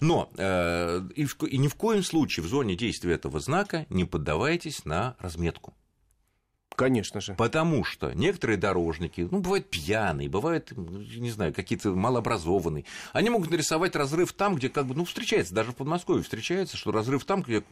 Но 0.00 0.30
э, 0.36 1.00
и, 1.14 1.24
в, 1.24 1.42
и 1.44 1.58
ни 1.58 1.68
в 1.68 1.74
коем 1.74 2.02
случае 2.02 2.44
в 2.44 2.48
зоне 2.48 2.76
действия 2.76 3.14
этого 3.14 3.40
знака 3.40 3.86
не 3.88 4.04
поддавайтесь 4.04 4.84
на 4.84 5.16
разметку. 5.18 5.74
Конечно 6.76 7.20
же. 7.20 7.34
Потому 7.34 7.84
что 7.84 8.12
некоторые 8.12 8.56
дорожники, 8.56 9.28
ну, 9.30 9.40
бывают 9.40 9.70
пьяные, 9.70 10.28
бывают, 10.28 10.72
не 10.76 11.30
знаю, 11.30 11.54
какие-то 11.54 11.90
малообразованные. 11.90 12.84
Они 13.12 13.30
могут 13.30 13.50
нарисовать 13.50 13.94
разрыв 13.94 14.32
там, 14.32 14.56
где 14.56 14.68
как 14.68 14.86
бы, 14.86 14.94
ну, 14.94 15.04
встречается, 15.04 15.54
даже 15.54 15.72
в 15.72 15.76
Подмосковье 15.76 16.22
встречается, 16.22 16.76
что 16.76 16.90
разрыв 16.90 17.24
там, 17.24 17.42
где, 17.42 17.62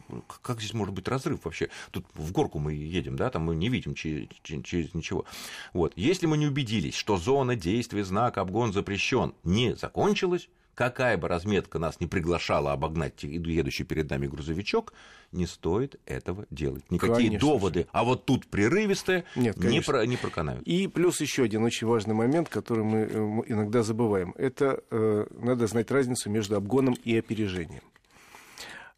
как 0.41 0.59
здесь 0.59 0.73
может 0.73 0.93
быть 0.93 1.07
разрыв 1.07 1.43
вообще? 1.43 1.69
Тут 1.91 2.05
в 2.13 2.31
горку 2.31 2.59
мы 2.59 2.73
едем, 2.73 3.15
да, 3.15 3.29
там 3.29 3.43
мы 3.43 3.55
не 3.55 3.69
видим 3.69 3.93
через, 3.93 4.27
через 4.41 4.93
ничего. 4.93 5.25
Вот. 5.73 5.93
Если 5.95 6.25
мы 6.25 6.37
не 6.37 6.47
убедились, 6.47 6.95
что 6.95 7.17
зона 7.17 7.55
действия 7.55 8.03
знака 8.03 8.41
обгон 8.41 8.73
запрещен 8.73 9.33
не 9.43 9.75
закончилась, 9.75 10.49
какая 10.75 11.17
бы 11.17 11.27
разметка 11.27 11.79
нас 11.79 11.99
не 11.99 12.07
приглашала 12.07 12.73
обогнать 12.73 13.23
едущий 13.23 13.85
перед 13.85 14.09
нами 14.09 14.27
грузовичок, 14.27 14.93
не 15.31 15.47
стоит 15.47 15.99
этого 16.05 16.45
делать. 16.51 16.83
Никакие 16.89 17.29
конечно 17.29 17.39
доводы, 17.39 17.79
же. 17.81 17.87
а 17.91 18.03
вот 18.03 18.25
тут 18.25 18.47
прерывистые, 18.47 19.25
Нет, 19.35 19.57
не, 19.57 19.81
про, 19.81 20.05
не 20.05 20.17
проканают. 20.17 20.63
И 20.67 20.87
плюс 20.87 21.21
еще 21.21 21.43
один 21.43 21.63
очень 21.63 21.87
важный 21.87 22.13
момент, 22.13 22.49
который 22.49 22.83
мы 22.83 22.97
э, 22.99 23.41
иногда 23.47 23.83
забываем. 23.83 24.33
Это 24.37 24.83
э, 24.91 25.25
надо 25.39 25.67
знать 25.67 25.89
разницу 25.91 26.29
между 26.29 26.55
обгоном 26.55 26.95
и 27.03 27.17
опережением. 27.17 27.83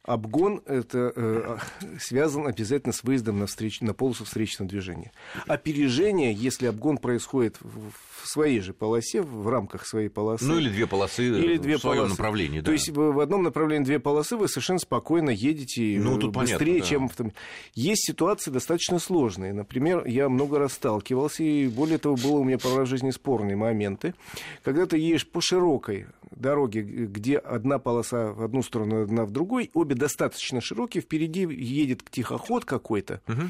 Обгон 0.05 0.61
это 0.67 1.11
э, 1.15 1.57
связан 1.99 2.45
обязательно 2.47 2.93
с 2.93 3.03
выездом 3.03 3.39
на, 3.39 3.47
встреч, 3.47 3.81
на 3.81 3.93
полосу 3.93 4.25
встречного 4.25 4.69
движения. 4.69 5.11
Опережение, 5.47 6.31
если 6.31 6.67
обгон 6.67 6.97
происходит 6.97 7.57
в, 7.61 7.91
в 8.25 8.27
своей 8.27 8.59
же 8.59 8.73
полосе, 8.73 9.21
в 9.21 9.47
рамках 9.47 9.85
своей 9.85 10.09
полосы. 10.09 10.45
Ну 10.45 10.57
или 10.57 10.69
две 10.69 10.87
полосы 10.87 11.27
или 11.27 11.57
две 11.57 11.77
в 11.77 11.81
своем 11.81 11.97
полосы. 11.97 12.13
направлении. 12.13 12.59
Да. 12.59 12.65
То 12.65 12.71
есть 12.71 12.89
в, 12.89 12.95
в 12.95 13.19
одном 13.19 13.43
направлении 13.43 13.85
две 13.85 13.99
полосы 13.99 14.35
вы 14.35 14.47
совершенно 14.47 14.79
спокойно 14.79 15.29
едете 15.29 15.99
ну, 15.99 16.17
тут 16.17 16.33
быстрее, 16.33 16.81
понятно, 16.81 17.07
да. 17.07 17.15
чем... 17.15 17.31
Есть 17.75 18.07
ситуации 18.07 18.51
достаточно 18.51 18.99
сложные. 18.99 19.53
Например, 19.53 20.05
я 20.05 20.27
много 20.27 20.59
раз 20.59 20.73
сталкивался, 20.73 21.43
и 21.43 21.67
более 21.67 21.99
того, 21.99 22.15
было 22.15 22.39
у 22.39 22.43
меня 22.43 22.57
по 22.57 22.85
жизни 22.85 23.11
спорные 23.11 23.55
моменты, 23.55 24.15
когда 24.63 24.85
ты 24.85 24.97
едешь 24.97 25.27
по 25.27 25.41
широкой 25.41 26.07
дороге, 26.31 26.81
где 26.81 27.37
одна 27.37 27.79
полоса 27.79 28.31
в 28.31 28.43
одну 28.43 28.61
сторону, 28.61 29.03
одна 29.03 29.25
в 29.25 29.31
другой, 29.31 29.71
обе 29.73 29.95
достаточно 29.95 30.61
широкие, 30.61 31.01
впереди 31.01 31.41
едет 31.41 32.03
тихоход 32.09 32.65
какой-то, 32.65 33.21
угу. 33.27 33.41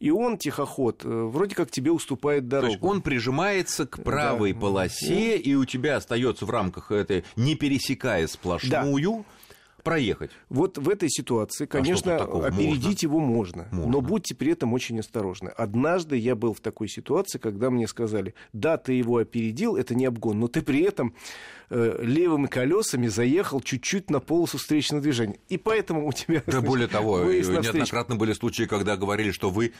и 0.00 0.10
он, 0.10 0.36
тихоход, 0.36 1.04
э, 1.04 1.08
вроде 1.08 1.54
как 1.54 1.70
тебе 1.70 1.90
уступает 1.90 2.48
дорогу. 2.48 2.66
То 2.66 2.72
есть 2.72 2.84
он 2.84 3.02
прижимается 3.02 3.86
к 3.86 4.02
правой 4.12 4.52
да. 4.52 4.60
полосе, 4.60 5.36
и 5.36 5.54
у 5.54 5.64
тебя 5.64 5.96
остается 5.96 6.46
в 6.46 6.50
рамках 6.50 6.90
этой, 6.90 7.24
не 7.36 7.54
пересекая 7.54 8.26
сплошную, 8.26 9.24
да 9.24 9.24
проехать. 9.88 10.30
Вот 10.50 10.76
в 10.76 10.88
этой 10.88 11.08
ситуации, 11.08 11.64
а 11.64 11.66
конечно, 11.66 12.16
а 12.16 12.48
опередить 12.48 12.84
можно? 12.84 13.06
его 13.06 13.20
можно, 13.20 13.68
можно, 13.70 13.90
но 13.90 14.00
будьте 14.02 14.34
при 14.34 14.52
этом 14.52 14.74
очень 14.74 15.00
осторожны. 15.00 15.48
Однажды 15.48 16.16
я 16.16 16.34
был 16.34 16.52
в 16.52 16.60
такой 16.60 16.88
ситуации, 16.88 17.38
когда 17.38 17.70
мне 17.70 17.88
сказали, 17.88 18.34
да, 18.52 18.76
ты 18.76 18.92
его 18.92 19.16
опередил, 19.16 19.76
это 19.76 19.94
не 19.94 20.04
обгон, 20.04 20.40
но 20.40 20.48
ты 20.48 20.60
при 20.60 20.82
этом 20.82 21.14
э, 21.70 22.00
левыми 22.02 22.48
колесами 22.48 23.06
заехал 23.06 23.62
чуть-чуть 23.62 24.10
на 24.10 24.20
полосу 24.20 24.58
встречного 24.58 25.02
движения. 25.02 25.38
И 25.48 25.56
поэтому 25.56 26.06
у 26.06 26.12
тебя... 26.12 26.42
Да 26.46 26.60
более 26.68 26.88
того, 26.88 27.24
неоднократно 27.24 28.16
были 28.16 28.34
случаи, 28.34 28.64
когда 28.64 28.96
говорили, 28.96 29.30
что 29.30 29.48
вы 29.48 29.72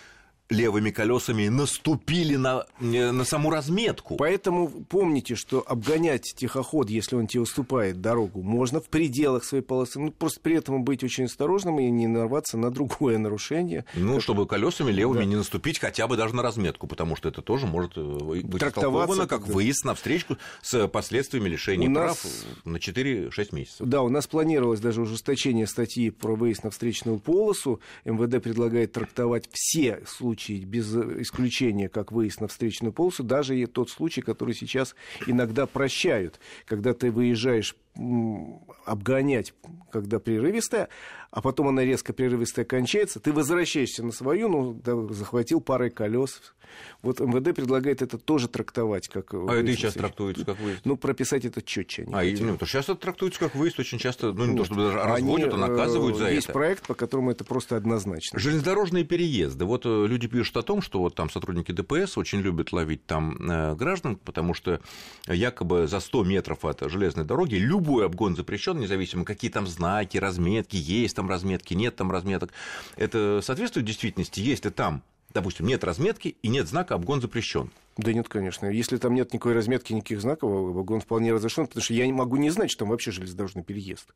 левыми 0.51 0.91
колесами 0.91 1.49
наступили 1.49 2.37
на, 2.37 2.65
на 2.81 3.25
саму 3.25 3.51
разметку. 3.51 4.17
Поэтому 4.17 4.69
помните, 4.69 5.35
что 5.35 5.63
обгонять 5.67 6.35
тихоход, 6.35 6.89
если 6.89 7.17
он 7.17 7.27
тебе 7.27 7.43
уступает 7.43 8.01
дорогу, 8.01 8.43
можно 8.43 8.81
в 8.81 8.89
пределах 8.89 9.45
своей 9.45 9.63
полосы. 9.63 10.01
Ну, 10.01 10.11
просто 10.11 10.41
при 10.41 10.57
этом 10.57 10.85
быть 10.85 11.05
очень 11.05 11.25
осторожным 11.25 11.79
и 11.81 11.91
не 11.91 12.07
нарваться 12.07 12.57
на 12.57 12.71
другое 12.71 13.19
нарушение. 13.19 13.85
Ну, 13.95 14.15
как... 14.15 14.23
чтобы 14.23 14.47
колесами 14.47 14.91
левыми 14.91 15.21
да. 15.21 15.25
не 15.27 15.37
наступить 15.37 15.79
хотя 15.79 16.07
бы 16.07 16.17
даже 16.17 16.35
на 16.35 16.43
разметку, 16.43 16.87
потому 16.87 17.15
что 17.15 17.29
это 17.29 17.43
тоже 17.43 17.67
может 17.67 17.93
э, 17.97 18.01
быть 18.01 18.63
истолковано 18.63 19.27
как 19.27 19.47
да. 19.47 19.53
выезд 19.53 19.85
на 19.85 19.95
встречку 19.95 20.39
с 20.63 20.89
последствиями 20.89 21.49
лишения 21.49 21.91
у 21.91 21.95
прав 21.95 22.25
нас... 22.25 22.47
на 22.65 22.77
4-6 22.79 23.55
месяцев. 23.55 23.87
Да, 23.87 24.03
у 24.03 24.09
нас 24.09 24.27
планировалось 24.27 24.81
даже 24.81 25.03
ужесточение 25.03 25.67
статьи 25.67 26.11
про 26.11 26.35
выезд 26.35 26.65
на 26.65 26.71
встречную 26.71 27.19
полосу. 27.19 27.81
МВД 28.07 28.43
предлагает 28.43 28.93
трактовать 28.93 29.49
все 29.53 30.01
случаи 30.07 30.38
случай, 30.39 30.65
без 30.65 30.95
исключения, 30.95 31.89
как 31.89 32.13
выезд 32.13 32.41
на 32.41 32.47
встречную 32.49 32.93
полосу, 32.93 33.25
даже 33.25 33.59
и 33.59 33.67
тот 33.67 33.91
случай, 33.91 34.21
который 34.23 34.55
сейчас 34.55 34.95
иногда 35.27 35.67
прощают, 35.67 36.39
когда 36.65 36.95
ты 36.95 37.11
выезжаешь 37.11 37.75
обгонять, 38.85 39.55
когда 39.91 40.19
прерывистая, 40.19 40.89
а 41.31 41.43
потом 41.43 41.69
она 41.69 41.85
резко 41.85 42.13
прерывистая 42.13 42.65
кончается, 42.65 43.21
ты 43.21 43.33
возвращаешься 43.33 44.03
на 44.03 44.13
свою, 44.13 44.49
ну, 44.49 44.73
да, 44.73 44.97
захватил 45.13 45.61
парой 45.61 45.91
колес. 45.91 46.41
Вот 47.03 47.21
МВД 47.21 47.55
предлагает 47.57 48.03
это 48.03 48.19
тоже 48.19 48.49
трактовать 48.49 49.09
как 49.09 49.33
А 49.33 49.55
это 49.55 49.71
и 49.71 49.75
сейчас 49.75 49.95
трактуется 49.95 50.45
как 50.45 50.61
выезд? 50.61 50.81
Ну, 50.85 50.97
прописать 50.97 51.45
это 51.45 51.63
четче. 51.63 52.07
А, 52.13 52.25
и, 52.25 52.39
ну, 52.41 52.57
то 52.57 52.67
сейчас 52.67 52.85
это 52.85 52.97
трактуется 52.97 53.41
как 53.41 53.55
выезд 53.55 53.79
очень 53.79 53.99
часто, 53.99 54.33
ну, 54.33 54.45
не 54.45 54.53
вот. 54.53 54.59
то 54.59 54.65
чтобы 54.65 54.83
даже 54.83 54.99
разводят, 54.99 55.55
Они, 55.55 55.63
а 55.63 55.67
наказывают 55.69 56.17
за 56.17 56.25
есть 56.25 56.31
это. 56.31 56.35
Есть 56.35 56.53
проект, 56.53 56.87
по 56.87 56.95
которому 56.95 57.31
это 57.31 57.45
просто 57.45 57.77
однозначно. 57.77 58.39
Железнодорожные 58.39 59.05
переезды. 59.05 59.65
Вот 59.65 59.87
э, 59.87 60.07
люди 60.07 60.29
пишут 60.29 60.59
о 60.59 60.63
том, 60.63 60.83
что 60.83 61.01
вот 61.01 61.15
там 61.15 61.31
сотрудники 61.31 61.73
ДПС 61.73 62.19
очень 62.19 62.41
любят 62.41 62.73
ловить 62.73 63.07
там 63.07 63.51
э, 63.51 63.75
граждан, 63.75 64.17
потому 64.17 64.55
что 64.55 64.81
якобы 65.27 65.87
за 65.87 66.01
100 66.01 66.25
метров 66.25 66.65
от 66.65 66.83
железной 66.91 67.25
дороги 67.25 67.55
любой 67.57 67.88
обгон 67.97 68.37
запрещен, 68.37 68.79
независимо, 68.79 69.25
какие 69.25 69.51
там 69.51 69.67
знаки, 69.67 70.19
разметки, 70.19 70.77
есть 70.77 71.17
там 71.17 71.29
разметки, 71.29 71.75
нет 71.75 71.97
там 71.97 72.11
разметок. 72.11 72.53
Это 72.97 73.41
соответствует 73.43 73.87
действительности, 73.87 74.41
если 74.41 74.71
там 74.71 75.03
допустим, 75.35 75.67
нет 75.67 75.85
разметки 75.85 76.37
и 76.43 76.49
нет 76.49 76.67
знака 76.69 76.95
«обгон 76.95 77.21
запрещен». 77.21 77.71
Да 77.97 78.13
нет, 78.13 78.29
конечно. 78.29 78.67
Если 78.67 78.97
там 78.97 79.15
нет 79.15 79.33
никакой 79.33 79.55
разметки, 79.55 79.93
никаких 79.93 80.21
знаков, 80.21 80.51
обгон 80.51 81.01
вполне 81.01 81.33
разрешен, 81.33 81.67
потому 81.67 81.83
что 81.83 81.95
я 81.95 82.07
не 82.07 82.13
могу 82.13 82.37
не 82.37 82.51
знать, 82.51 82.71
что 82.71 82.81
там 82.81 82.91
вообще 82.91 83.11
железнодорожный 83.11 83.63
переезд. 83.63 84.15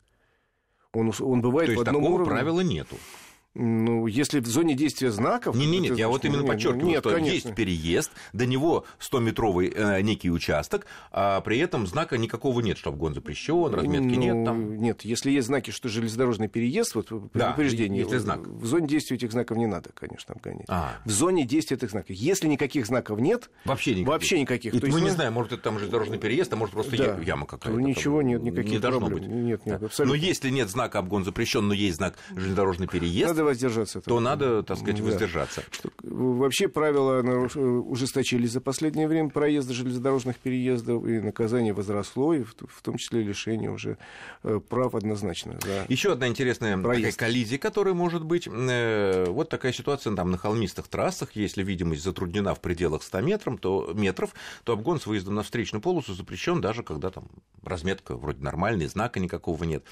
Он, 0.93 1.13
он 1.21 1.41
бывает 1.41 1.67
То 1.67 1.73
есть 1.73 1.85
в 1.85 1.89
одном 1.89 2.03
такого 2.03 2.15
уровне. 2.15 2.31
правила 2.31 2.61
нету. 2.61 2.97
Ну, 3.55 4.07
если 4.07 4.41
в 4.41 4.47
зоне 4.47 4.75
действия 4.75 5.11
знаков... 5.11 5.55
Не, 5.55 5.67
не, 5.67 5.79
нет, 5.79 5.99
я 5.99 6.09
вот 6.09 6.25
именно 6.25 6.43
подчеркиваю, 6.43 6.87
нет, 6.87 7.01
что 7.01 7.11
конечно. 7.11 7.49
есть 7.49 7.55
переезд, 7.55 8.11
до 8.33 8.47
него 8.47 8.87
100-метровый 8.99 9.71
э, 9.75 10.01
некий 10.01 10.31
участок, 10.31 10.87
а 11.11 11.43
при 11.43 11.59
этом 11.59 11.87
знака 11.87 12.17
никакого 12.17 12.61
нет, 12.61 12.79
что 12.79 12.89
обгон 12.89 13.15
запрещен, 13.15 13.75
разметки 13.75 14.15
ну, 14.15 14.21
нет 14.21 14.45
там. 14.47 14.81
Нет, 14.81 15.03
если 15.03 15.31
есть 15.31 15.49
знаки, 15.49 15.71
что 15.71 15.91
железнодорожный 15.91 16.49
переезд, 16.49 16.95
вот 16.95 17.09
предупреждение, 17.09 18.05
да, 18.05 18.11
если 18.11 18.19
знак. 18.19 18.47
в 18.47 18.65
зоне 18.65 18.89
действия 18.89 19.17
этих 19.19 19.33
знаков 19.33 19.59
не 19.59 19.67
надо, 19.67 19.91
конечно, 19.93 20.35
обгонять. 20.35 20.65
А. 20.69 20.95
В 21.05 21.11
зоне 21.11 21.45
действия 21.45 21.77
этих 21.77 21.91
знаков. 21.91 22.17
Если 22.17 22.49
никаких 22.49 22.87
знаков 22.87 23.21
нет, 23.21 23.51
вообще 23.67 23.91
никаких. 23.91 24.09
Вообще 24.09 24.41
никаких. 24.41 24.75
И 24.75 24.81
то 24.81 24.87
мы 24.87 24.93
есть, 24.93 25.03
не 25.03 25.09
ну... 25.11 25.15
знаем, 25.15 25.35
может, 25.35 25.53
это 25.53 25.63
там 25.63 25.75
железнодорожный 25.75 26.19
переезд, 26.19 26.51
а 26.55 26.57
может, 26.57 26.73
просто 26.73 26.97
да. 26.97 27.19
яма 27.21 27.45
какая-то. 27.45 27.79
Ничего 27.79 28.23
нет, 28.23 28.43
никаких 28.43 28.73
не 28.73 28.79
должно 28.79 29.01
проблем. 29.01 29.21
быть. 29.21 29.29
Нет, 29.29 29.67
нет, 29.67 29.81
да. 29.81 29.87
абсолютно. 29.87 30.19
Но 30.19 30.27
если 30.27 30.49
нет 30.49 30.71
знака 30.71 31.01
обгон 31.01 31.25
запрещен, 31.25 31.69
но 31.69 31.75
есть 31.75 31.99
знак 31.99 32.15
железнодорожный 32.31 32.87
переезд... 32.87 33.29
Надо 33.29 33.42
воздержаться. 33.45 34.01
То 34.01 34.21
надо, 34.21 34.63
так 34.63 34.79
сказать, 34.79 35.01
воздержаться. 35.01 35.63
Что, 35.71 35.91
вообще 36.03 36.69
правила 36.69 37.23
ужесточились 37.55 38.53
за 38.53 38.61
последнее 38.61 39.09
время 39.09 39.31
проезда 39.31 39.73
железнодорожных 39.75 40.39
переездов, 40.39 41.07
и 41.07 41.21
наказание 41.21 41.73
возросло, 41.73 42.35
и 42.35 42.43
в, 42.43 42.83
том 42.83 42.97
числе 42.97 43.23
лишение 43.23 43.71
уже 43.71 43.99
э, 44.43 44.61
прав 44.69 44.95
однозначно. 44.95 45.59
За 45.63 45.85
Еще 45.89 46.13
одна 46.13 46.29
интересная 46.29 46.77
такая 46.77 47.13
коллизия, 47.13 47.59
которая 47.59 47.95
может 47.95 48.25
быть. 48.25 48.49
Э, 48.49 49.27
вот 49.29 49.49
такая 49.49 49.73
ситуация 49.73 50.15
там 50.15 50.31
на 50.31 50.39
холмистых 50.39 50.89
трассах, 50.89 51.31
если 51.35 51.63
видимость 51.63 52.03
затруднена 52.03 52.55
в 52.55 52.61
пределах 52.61 53.03
100 53.03 53.21
метров, 53.21 53.61
то, 53.61 53.93
метров, 53.95 54.35
то 54.65 54.73
обгон 54.73 55.01
с 55.01 55.07
выездом 55.07 55.35
на 55.35 55.43
встречную 55.43 55.83
полосу 55.83 56.15
запрещен, 56.15 56.61
даже 56.61 56.83
когда 56.83 57.11
там 57.11 57.25
разметка 57.65 58.17
вроде 58.17 58.43
нормальная, 58.43 58.89
знака 58.89 59.21
никакого 59.21 59.65
нет. 59.65 59.85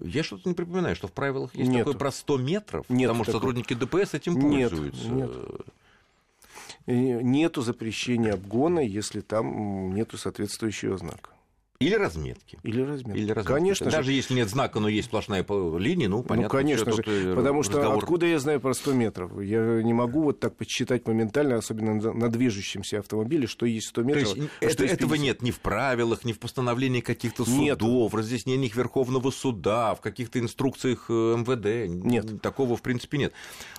Я 0.00 0.22
что-то 0.22 0.48
не 0.48 0.54
припоминаю, 0.54 0.94
что 0.96 1.08
в 1.08 1.12
правилах 1.12 1.54
есть 1.54 1.70
Нету. 1.70 1.84
такое 1.92 1.98
про 1.98 2.12
100 2.12 2.38
метров, 2.38 2.86
Нет 2.90 3.08
потому 3.08 3.24
что 3.24 3.32
такого. 3.32 3.40
сотрудники 3.52 3.74
ДПС 3.74 4.14
этим 4.14 4.34
Нет, 4.50 4.70
пользуются. 4.70 5.08
Нет. 5.08 5.30
Нету 6.86 7.62
запрещения 7.62 8.34
обгона, 8.34 8.80
если 8.80 9.20
там 9.20 9.94
нету 9.94 10.18
соответствующего 10.18 10.96
знака. 10.98 11.30
Или 11.78 11.94
разметки. 11.94 12.58
Или 12.62 12.80
разметки. 12.80 13.18
Или 13.18 13.32
разметки. 13.32 13.52
Конечно 13.52 13.90
Даже 13.90 14.06
же. 14.06 14.12
если 14.12 14.34
нет 14.34 14.48
знака, 14.48 14.80
но 14.80 14.88
есть 14.88 15.08
сплошная 15.08 15.44
линия, 15.78 16.08
ну, 16.08 16.22
понятно. 16.22 16.44
Ну, 16.44 16.48
конечно 16.48 16.92
же. 16.92 17.02
Э, 17.06 17.34
Потому 17.34 17.62
что 17.62 17.78
разговор... 17.78 17.98
откуда 17.98 18.26
я 18.26 18.38
знаю 18.38 18.60
про 18.60 18.72
100 18.72 18.92
метров? 18.92 19.40
Я 19.40 19.82
не 19.82 19.92
могу 19.92 20.22
вот 20.22 20.40
так 20.40 20.56
подсчитать 20.56 21.06
моментально, 21.06 21.56
особенно 21.56 21.94
на 21.94 22.28
движущемся 22.30 23.00
автомобиле, 23.00 23.46
что 23.46 23.66
есть 23.66 23.88
100 23.88 24.02
метров. 24.02 24.32
То 24.32 24.38
есть, 24.38 24.50
а 24.60 24.64
это, 24.64 24.84
этого 24.84 25.14
нет 25.14 25.42
ни 25.42 25.50
в 25.50 25.60
правилах, 25.60 26.24
ни 26.24 26.32
в 26.32 26.38
постановлении 26.38 27.00
каких-то 27.00 27.44
судов, 27.44 28.12
в 28.12 28.16
разъяснениях 28.16 28.74
Верховного 28.74 29.30
суда, 29.30 29.94
в 29.94 30.00
каких-то 30.00 30.38
инструкциях 30.38 31.06
э, 31.08 31.12
МВД. 31.12 31.90
Нет. 32.04 32.40
Такого, 32.40 32.76
в 32.76 32.82
принципе, 32.82 33.18
нет. 33.18 33.32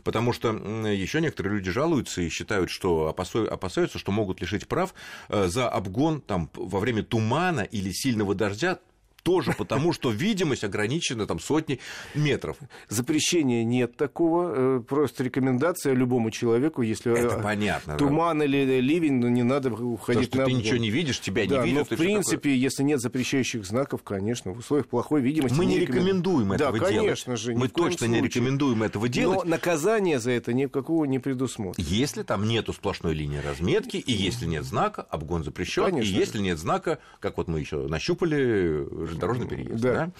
Потому 0.04 0.34
что 0.34 0.50
еще 0.50 1.20
некоторые 1.22 1.56
люди 1.56 1.72
жалуются 1.72 2.22
и 2.22 2.30
считают, 2.30 2.70
что 2.70 3.08
опасаются, 3.08 3.98
что 3.98 4.12
могут 4.12 4.42
лишить 4.42 4.68
прав 4.68 4.94
э, 5.30 5.48
за 5.48 5.68
обгон 5.68 6.22
там, 6.22 6.50
во 6.54 6.80
время 6.80 7.04
тумана 7.04 7.62
или 7.62 7.87
или 7.88 7.93
сильного 7.93 8.36
дождя 8.36 8.80
тоже 9.28 9.52
потому, 9.52 9.92
что 9.92 10.10
видимость 10.10 10.63
ограничена 10.63 11.28
там 11.28 11.42
сотни 11.42 11.80
метров. 12.16 12.56
Запрещения 12.88 13.66
нет 13.66 13.98
такого, 13.98 14.78
э, 14.78 14.80
просто 14.80 15.26
рекомендация 15.26 15.94
любому 15.94 16.32
человеку, 16.32 16.82
если 16.82 17.12
Это 17.12 17.36
э, 17.36 17.44
понятно, 17.44 17.98
туман 17.98 18.40
да. 18.40 18.46
или 18.46 18.80
ливень, 18.80 19.16
ну 19.16 19.28
не 19.28 19.44
надо 19.44 19.74
уходить 19.74 20.32
То, 20.32 20.38
на 20.38 20.46
ты 20.46 20.54
ничего 20.54 20.78
не 20.78 20.90
видишь, 20.90 21.20
тебя 21.20 21.46
да, 21.46 21.58
не 21.58 21.72
видят. 21.72 21.90
Но 21.90 21.96
в 21.96 22.00
принципе, 22.00 22.56
если 22.56 22.84
нет 22.84 23.02
запрещающих 23.02 23.66
знаков, 23.66 24.02
конечно, 24.02 24.54
в 24.54 24.60
условиях 24.60 24.88
плохой 24.88 25.20
видимости... 25.20 25.58
Мы 25.58 25.66
не 25.66 25.80
рекомендуем 25.80 26.54
этого 26.54 26.80
да, 26.80 26.90
делать. 26.90 27.08
конечно 27.08 27.36
же. 27.36 27.54
Мы 27.54 27.68
точно 27.68 28.06
не 28.06 28.22
рекомендуем 28.22 28.82
этого 28.84 29.10
делать. 29.10 29.44
Но 29.44 29.50
наказание 29.50 30.20
за 30.20 30.32
это 30.32 30.54
никакого 30.54 31.04
не 31.04 31.20
предусмотрено. 31.20 31.86
Если 31.86 32.24
там 32.24 32.48
нету 32.48 32.72
сплошной 32.72 33.13
линии 33.13 33.40
разметки, 33.40 33.98
и 33.98 34.13
если 34.13 34.46
нет 34.46 34.63
знака, 34.63 35.02
обгон 35.02 35.44
запрещен, 35.44 35.98
и 35.98 36.06
если 36.06 36.40
нет 36.40 36.58
знака, 36.58 37.00
как 37.20 37.36
вот 37.36 37.50
мы 37.50 37.60
еще 37.60 37.88
нащупали, 37.90 39.17
железнодорожный 39.18 39.48
переезд. 39.48 39.82
Да. 39.82 39.94
Да? 39.94 40.12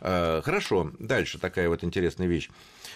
Э, 0.00 0.42
хорошо, 0.42 0.92
дальше 0.98 1.38
такая 1.38 1.68
вот 1.68 1.84
интересная 1.84 2.26
вещь. 2.26 2.50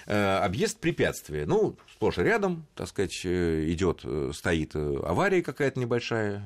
Э, 0.06 0.38
объезд 0.38 0.78
препятствия. 0.78 1.46
Ну, 1.46 1.76
сплошь 1.92 2.18
и 2.18 2.22
рядом, 2.22 2.66
так 2.74 2.88
сказать, 2.88 3.20
э, 3.24 3.70
идет, 3.70 4.04
стоит 4.34 4.74
авария 4.74 5.42
какая-то 5.42 5.78
небольшая, 5.78 6.42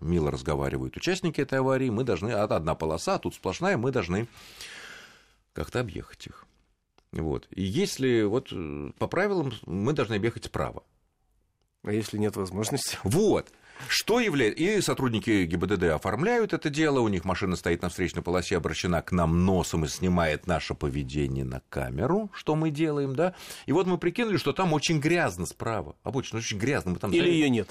мило 0.00 0.30
разговаривают 0.30 0.96
участники 0.96 1.40
этой 1.40 1.58
аварии, 1.58 1.90
мы 1.90 2.04
должны, 2.04 2.30
одна 2.30 2.74
полоса, 2.74 3.18
тут 3.18 3.34
сплошная, 3.34 3.76
мы 3.76 3.90
должны 3.92 4.26
как-то 5.52 5.80
объехать 5.80 6.26
их. 6.26 6.46
Вот. 7.12 7.46
И 7.50 7.62
если 7.62 8.22
вот 8.22 8.48
э, 8.52 8.90
по 8.98 9.06
правилам 9.06 9.52
мы 9.66 9.92
должны 9.92 10.14
объехать 10.14 10.44
справа. 10.44 10.82
А 11.82 11.92
если 11.92 12.18
нет 12.18 12.36
возможности? 12.36 12.98
Вот. 13.02 13.48
Что 13.86 14.20
является... 14.20 14.62
И 14.62 14.80
сотрудники 14.80 15.44
ГИБДД 15.44 15.84
оформляют 15.84 16.52
это 16.52 16.70
дело, 16.70 17.00
у 17.00 17.08
них 17.08 17.24
машина 17.24 17.56
стоит 17.56 17.82
на 17.82 17.88
встречной 17.88 18.22
полосе, 18.22 18.56
обращена 18.56 19.02
к 19.02 19.12
нам 19.12 19.44
носом 19.44 19.84
и 19.84 19.88
снимает 19.88 20.46
наше 20.46 20.74
поведение 20.74 21.44
на 21.44 21.62
камеру, 21.68 22.30
что 22.34 22.56
мы 22.56 22.70
делаем, 22.70 23.14
да. 23.14 23.34
И 23.66 23.72
вот 23.72 23.86
мы 23.86 23.98
прикинули, 23.98 24.36
что 24.36 24.52
там 24.52 24.72
очень 24.72 25.00
грязно 25.00 25.46
справа. 25.46 25.96
Обычно 26.02 26.38
очень 26.38 26.58
грязно. 26.58 26.92
Мы 26.92 26.98
там 26.98 27.12
Или 27.12 27.30
ее 27.30 27.50
нет. 27.50 27.68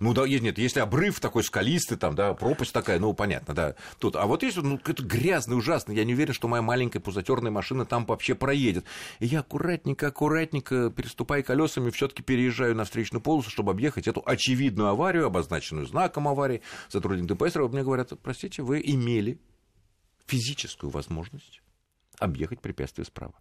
Ну 0.00 0.12
да, 0.14 0.24
есть, 0.24 0.42
нет, 0.42 0.58
если 0.58 0.80
обрыв 0.80 1.20
такой 1.20 1.42
скалистый, 1.42 1.96
там, 1.96 2.14
да, 2.14 2.34
пропасть 2.34 2.72
такая, 2.72 2.98
ну, 2.98 3.12
понятно, 3.14 3.54
да. 3.54 3.74
Тут, 3.98 4.16
а 4.16 4.26
вот 4.26 4.42
есть, 4.42 4.56
ну, 4.56 4.78
это 4.84 5.02
грязный, 5.02 5.56
ужасный, 5.56 5.96
я 5.96 6.04
не 6.04 6.14
уверен, 6.14 6.34
что 6.34 6.48
моя 6.48 6.62
маленькая 6.62 7.00
пузатерная 7.00 7.50
машина 7.50 7.84
там 7.86 8.04
вообще 8.06 8.34
проедет. 8.34 8.84
И 9.20 9.26
я 9.26 9.40
аккуратненько, 9.40 10.08
аккуратненько, 10.08 10.90
переступая 10.90 11.42
колесами, 11.42 11.90
все 11.90 12.08
таки 12.08 12.22
переезжаю 12.22 12.74
на 12.74 12.84
встречную 12.84 13.22
полосу, 13.22 13.50
чтобы 13.50 13.72
объехать 13.72 14.06
эту 14.08 14.22
очевидную 14.24 14.88
аварию, 14.88 15.26
обозначенную 15.26 15.86
знаком 15.86 16.28
аварии. 16.28 16.62
Сотрудник 16.88 17.26
ДПС 17.26 17.56
мне 17.56 17.82
говорят, 17.82 18.12
простите, 18.22 18.62
вы 18.62 18.82
имели 18.84 19.38
физическую 20.26 20.90
возможность 20.90 21.60
объехать 22.18 22.60
препятствие 22.60 23.04
справа. 23.04 23.34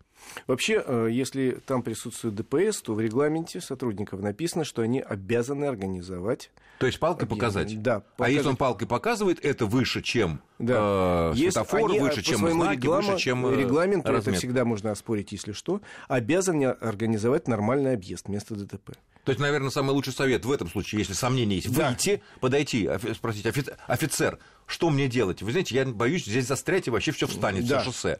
Вообще, 0.48 0.84
э, 0.86 1.10
если 1.12 1.62
там 1.66 1.82
присутствует 1.84 2.36
ДПС, 2.36 2.82
то 2.82 2.94
в 2.94 3.00
регламенте 3.00 3.62
сотрудников 3.62 4.22
написано, 4.22 4.64
что 4.64 4.82
они 4.82 5.02
обязаны 5.02 5.66
организовать. 5.66 6.52
То 6.80 6.86
есть 6.86 7.00
палкой 7.00 7.28
показать? 7.28 7.82
Да. 7.82 8.02
Показать. 8.02 8.18
А 8.20 8.30
если 8.30 8.50
он 8.50 8.58
палкой 8.58 8.88
показывает, 8.88 9.44
это 9.44 9.66
выше, 9.66 10.02
чем 10.02 10.42
да. 10.60 11.32
э, 11.34 11.38
светофор, 11.38 11.90
они, 11.90 12.00
выше, 12.00 12.22
чем 12.22 12.40
знаки, 12.50 12.78
реглама, 12.78 13.12
выше, 13.12 13.24
чем 13.24 13.46
э, 13.48 13.56
Регламент, 13.56 14.06
это 14.06 14.32
всегда 14.34 14.66
можно 14.66 14.92
оспорить, 14.92 15.32
если 15.32 15.54
что, 15.54 15.82
обязаны 16.08 16.66
организовать 16.66 17.48
нормальный 17.48 17.94
объезд 17.94 18.28
вместо 18.28 18.56
ДТП. 18.56 18.92
То 19.24 19.32
есть, 19.32 19.40
наверное, 19.40 19.72
самый 19.72 19.92
лучший 19.92 20.14
совет 20.14 20.46
в 20.46 20.52
этом 20.52 20.70
случае, 20.70 21.00
если 21.00 21.14
сомнения 21.14 21.56
есть, 21.56 21.76
да. 21.76 21.90
выйти, 21.90 22.22
подойти, 22.42 22.88
спросить, 23.16 23.46
офицер, 23.88 24.38
что 24.68 24.90
мне 24.90 25.08
делать? 25.08 25.42
Вы 25.42 25.52
знаете, 25.52 25.76
я 25.76 25.86
боюсь 25.86 26.26
здесь 26.26 26.46
застрять, 26.46 26.88
и 26.88 26.92
вообще 26.92 27.12
все 27.12 27.26
встанет, 27.26 27.68
да. 27.68 27.80
все 27.80 27.92
шоссе. 27.92 28.20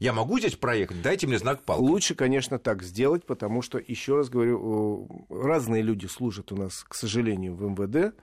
Я 0.00 0.14
могу 0.14 0.38
здесь 0.38 0.56
проехать? 0.56 1.02
Дайте 1.02 1.26
мне 1.26 1.38
знак 1.38 1.62
палки. 1.62 1.82
Лучше, 1.82 2.14
конечно, 2.14 2.58
так 2.58 2.82
сделать, 2.82 3.26
потому 3.26 3.60
что, 3.60 3.78
еще 3.78 4.16
раз 4.16 4.30
говорю, 4.30 5.26
разные 5.28 5.82
люди 5.82 6.06
служат 6.06 6.52
у 6.52 6.56
нас, 6.56 6.84
к 6.88 6.94
сожалению, 6.94 7.54
в 7.54 7.62
МВД. 7.62 8.14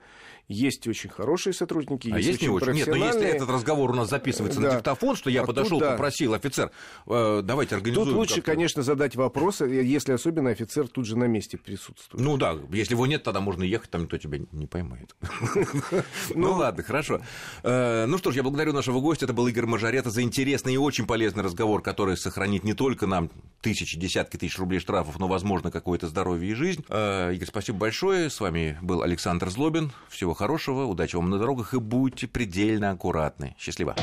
Есть 0.48 0.88
очень 0.88 1.10
хорошие 1.10 1.52
сотрудники, 1.52 2.10
а 2.10 2.16
есть, 2.16 2.28
есть 2.28 2.42
не 2.42 2.48
очень. 2.48 2.72
Нет, 2.72 2.86
но 2.86 2.96
если 2.96 3.26
этот 3.26 3.50
разговор 3.50 3.90
у 3.90 3.94
нас 3.94 4.08
записывается 4.08 4.60
да. 4.60 4.68
на 4.68 4.74
диктофон, 4.76 5.14
что 5.14 5.28
я 5.28 5.42
а 5.42 5.46
подошел, 5.46 5.78
да. 5.78 5.90
попросил 5.90 6.32
офицер, 6.32 6.70
э, 7.06 7.42
давайте 7.44 7.74
организуем. 7.74 8.08
Тут 8.08 8.16
лучше, 8.16 8.40
конечно, 8.40 8.82
задать 8.82 9.14
вопрос, 9.14 9.60
если 9.60 10.12
особенно 10.12 10.48
офицер 10.48 10.88
тут 10.88 11.04
же 11.04 11.18
на 11.18 11.24
месте 11.24 11.58
присутствует. 11.58 12.24
Ну 12.24 12.38
да, 12.38 12.56
если 12.70 12.94
его 12.94 13.06
нет, 13.06 13.24
тогда 13.24 13.40
можно 13.40 13.62
ехать, 13.62 13.90
там 13.90 14.02
никто 14.02 14.16
тебя 14.16 14.38
не 14.52 14.66
поймает. 14.66 15.14
Ну 16.34 16.52
ладно, 16.52 16.82
хорошо. 16.82 17.20
Э, 17.62 18.06
ну 18.06 18.16
что 18.18 18.30
ж, 18.30 18.36
я 18.36 18.42
благодарю 18.42 18.72
нашего 18.72 19.00
гостя. 19.00 19.26
Это 19.26 19.34
был 19.34 19.46
Игорь 19.48 19.66
Мажорета 19.66 20.10
за 20.10 20.22
интересный 20.22 20.74
и 20.74 20.76
очень 20.76 21.06
полезный 21.06 21.42
разговор, 21.42 21.82
который 21.82 22.16
сохранит 22.16 22.64
не 22.64 22.74
только 22.74 23.06
нам 23.06 23.30
тысячи, 23.60 23.98
десятки 23.98 24.36
тысяч 24.36 24.58
рублей 24.58 24.78
штрафов, 24.78 25.18
но, 25.18 25.28
возможно, 25.28 25.70
какое-то 25.70 26.06
здоровье 26.06 26.50
и 26.50 26.54
жизнь. 26.54 26.84
Э, 26.88 27.34
Игорь, 27.34 27.48
спасибо 27.48 27.78
большое. 27.78 28.30
С 28.30 28.40
вами 28.40 28.78
был 28.82 29.02
Александр 29.02 29.50
Злобин. 29.50 29.92
Всего 30.08 30.34
хорошего, 30.38 30.84
удачи 30.84 31.16
вам 31.16 31.30
на 31.30 31.38
дорогах 31.38 31.74
и 31.74 31.80
будьте 31.80 32.28
предельно 32.28 32.90
аккуратны. 32.90 33.56
Счастливо. 33.58 33.96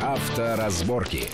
Авторазборки. 0.00 1.30